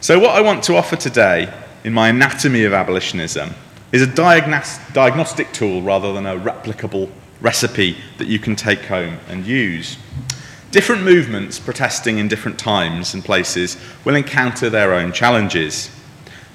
So, 0.01 0.19
what 0.19 0.31
I 0.31 0.41
want 0.41 0.63
to 0.65 0.77
offer 0.77 0.97
today 0.97 1.53
in 1.85 1.93
my 1.93 2.09
anatomy 2.09 2.65
of 2.65 2.73
abolitionism 2.73 3.55
is 3.93 4.03
a 4.03 4.07
diagnos- 4.07 4.93
diagnostic 4.93 5.53
tool 5.53 5.81
rather 5.83 6.13
than 6.13 6.27
a 6.27 6.39
replicable 6.39 7.11
recipe 7.41 7.97
that 8.19 8.27
you 8.27 8.39
can 8.39 8.57
take 8.57 8.81
home 8.87 9.19
and 9.29 9.47
use. 9.47 9.97
Different 10.71 11.05
movements 11.05 11.61
protesting 11.61 12.19
in 12.19 12.27
different 12.27 12.59
times 12.59 13.15
and 13.15 13.25
places 13.25 13.77
will 14.05 14.17
encounter 14.17 14.69
their 14.69 14.93
own 14.93 15.13
challenges. 15.13 15.91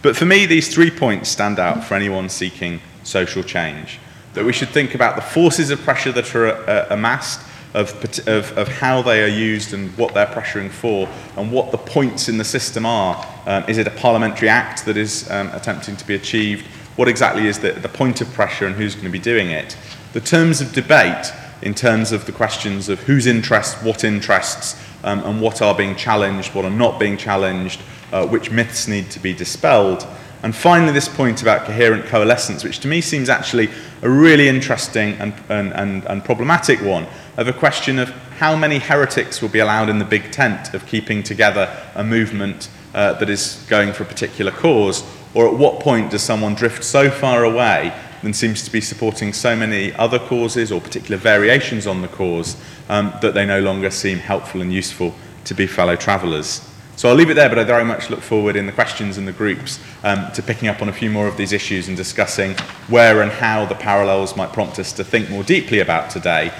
But 0.01 0.15
for 0.15 0.25
me, 0.25 0.45
these 0.45 0.73
three 0.73 0.91
points 0.91 1.29
stand 1.29 1.59
out 1.59 1.83
for 1.83 1.95
anyone 1.95 2.29
seeking 2.29 2.79
social 3.03 3.43
change. 3.43 3.99
That 4.33 4.45
we 4.45 4.53
should 4.53 4.69
think 4.69 4.95
about 4.95 5.15
the 5.15 5.21
forces 5.21 5.71
of 5.71 5.81
pressure 5.81 6.11
that 6.13 6.33
are 6.35 6.47
uh, 6.47 6.87
amassed, 6.89 7.41
of, 7.73 7.91
of, 8.27 8.57
of, 8.57 8.67
how 8.67 9.01
they 9.01 9.23
are 9.23 9.27
used 9.27 9.73
and 9.73 9.95
what 9.95 10.13
they're 10.13 10.25
pressuring 10.25 10.71
for, 10.71 11.07
and 11.35 11.51
what 11.51 11.71
the 11.71 11.77
points 11.77 12.29
in 12.29 12.37
the 12.37 12.43
system 12.43 12.85
are. 12.85 13.25
Um, 13.45 13.63
is 13.67 13.77
it 13.77 13.87
a 13.87 13.91
parliamentary 13.91 14.49
act 14.49 14.85
that 14.85 14.97
is 14.97 15.29
um, 15.29 15.49
attempting 15.49 15.95
to 15.97 16.07
be 16.07 16.15
achieved? 16.15 16.65
What 16.95 17.07
exactly 17.07 17.47
is 17.47 17.59
the, 17.59 17.73
the 17.73 17.89
point 17.89 18.21
of 18.21 18.31
pressure 18.33 18.65
and 18.65 18.75
who's 18.75 18.95
going 18.95 19.05
to 19.05 19.11
be 19.11 19.19
doing 19.19 19.49
it? 19.49 19.77
The 20.13 20.21
terms 20.21 20.61
of 20.61 20.73
debate, 20.73 21.31
in 21.61 21.75
terms 21.75 22.11
of 22.11 22.25
the 22.25 22.31
questions 22.31 22.89
of 22.89 23.01
whose 23.01 23.27
interests, 23.27 23.83
what 23.83 24.03
interests, 24.03 24.81
um, 25.03 25.19
and 25.23 25.41
what 25.41 25.61
are 25.61 25.75
being 25.75 25.95
challenged, 25.95 26.55
what 26.55 26.65
are 26.65 26.71
not 26.71 26.99
being 26.99 27.17
challenged, 27.17 27.81
uh, 28.11 28.27
which 28.27 28.51
myths 28.51 28.87
need 28.87 29.09
to 29.11 29.19
be 29.19 29.33
dispelled. 29.33 30.05
And 30.41 30.55
finally, 30.55 30.93
this 30.93 31.09
point 31.09 31.41
about 31.41 31.65
coherent 31.65 32.05
coalescence, 32.05 32.63
which 32.63 32.79
to 32.79 32.87
me 32.87 33.01
seems 33.01 33.29
actually 33.29 33.69
a 34.01 34.09
really 34.09 34.47
interesting 34.47 35.15
and, 35.15 35.33
and, 35.49 35.73
and, 35.73 36.05
and, 36.05 36.23
problematic 36.23 36.81
one, 36.81 37.07
of 37.35 37.47
a 37.49 37.53
question 37.53 37.99
of 37.99 38.09
how 38.39 38.55
many 38.55 38.79
heretics 38.79 39.41
will 39.41 39.49
be 39.49 39.59
allowed 39.59 39.89
in 39.89 39.99
the 39.99 40.05
big 40.05 40.31
tent 40.31 40.73
of 40.73 40.85
keeping 40.85 41.23
together 41.23 41.69
a 41.95 42.03
movement 42.03 42.69
uh, 42.93 43.13
that 43.13 43.29
is 43.29 43.65
going 43.69 43.91
for 43.91 44.03
a 44.03 44.05
particular 44.05 44.51
cause, 44.51 45.03
or 45.33 45.45
at 45.47 45.53
what 45.53 45.81
point 45.81 46.09
does 46.09 46.23
someone 46.23 46.55
drift 46.55 46.83
so 46.85 47.09
far 47.09 47.43
away 47.43 47.93
and 48.21 48.35
seems 48.35 48.63
to 48.63 48.71
be 48.71 48.81
supporting 48.81 49.33
so 49.33 49.55
many 49.55 49.93
other 49.93 50.19
causes 50.19 50.71
or 50.71 50.81
particular 50.81 51.17
variations 51.17 51.85
on 51.85 52.01
the 52.01 52.07
cause 52.07 52.55
um, 52.89 53.13
that 53.21 53.33
they 53.33 53.45
no 53.45 53.59
longer 53.59 53.89
seem 53.89 54.17
helpful 54.17 54.61
and 54.61 54.73
useful 54.73 55.13
to 55.45 55.53
be 55.53 55.67
fellow 55.67 55.95
travellers. 55.95 56.68
So 56.99 57.07
I'll 57.07 57.15
leave 57.15 57.29
it 57.29 57.35
there, 57.35 57.47
but 57.47 57.57
I 57.57 57.63
very 57.63 57.85
much 57.85 58.09
look 58.09 58.19
forward 58.19 58.57
in 58.57 58.65
the 58.65 58.73
questions 58.73 59.17
and 59.17 59.25
the 59.25 59.31
groups 59.31 59.79
um, 60.03 60.29
to 60.33 60.43
picking 60.43 60.67
up 60.67 60.81
on 60.81 60.89
a 60.89 60.91
few 60.91 61.09
more 61.09 61.27
of 61.27 61.37
these 61.37 61.53
issues 61.53 61.87
and 61.87 61.95
discussing 61.95 62.57
where 62.89 63.21
and 63.21 63.31
how 63.31 63.65
the 63.65 63.75
parallels 63.75 64.35
might 64.35 64.51
prompt 64.51 64.79
us 64.79 64.91
to 64.91 65.05
think 65.05 65.29
more 65.29 65.43
deeply 65.43 65.79
about 65.79 66.09
today, 66.09 66.51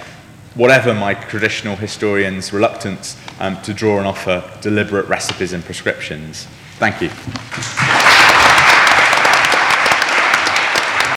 whatever 0.56 0.94
my 0.94 1.14
traditional 1.14 1.76
historian's 1.76 2.54
reluctance 2.54 3.18
um, 3.42 3.62
to 3.64 3.74
draw 3.74 3.98
and 3.98 4.08
offer 4.08 4.50
deliberate 4.62 5.10
recipes 5.10 5.52
and 5.52 5.62
prescriptions. 5.66 6.48
Thank 6.78 7.02
you. 7.02 7.99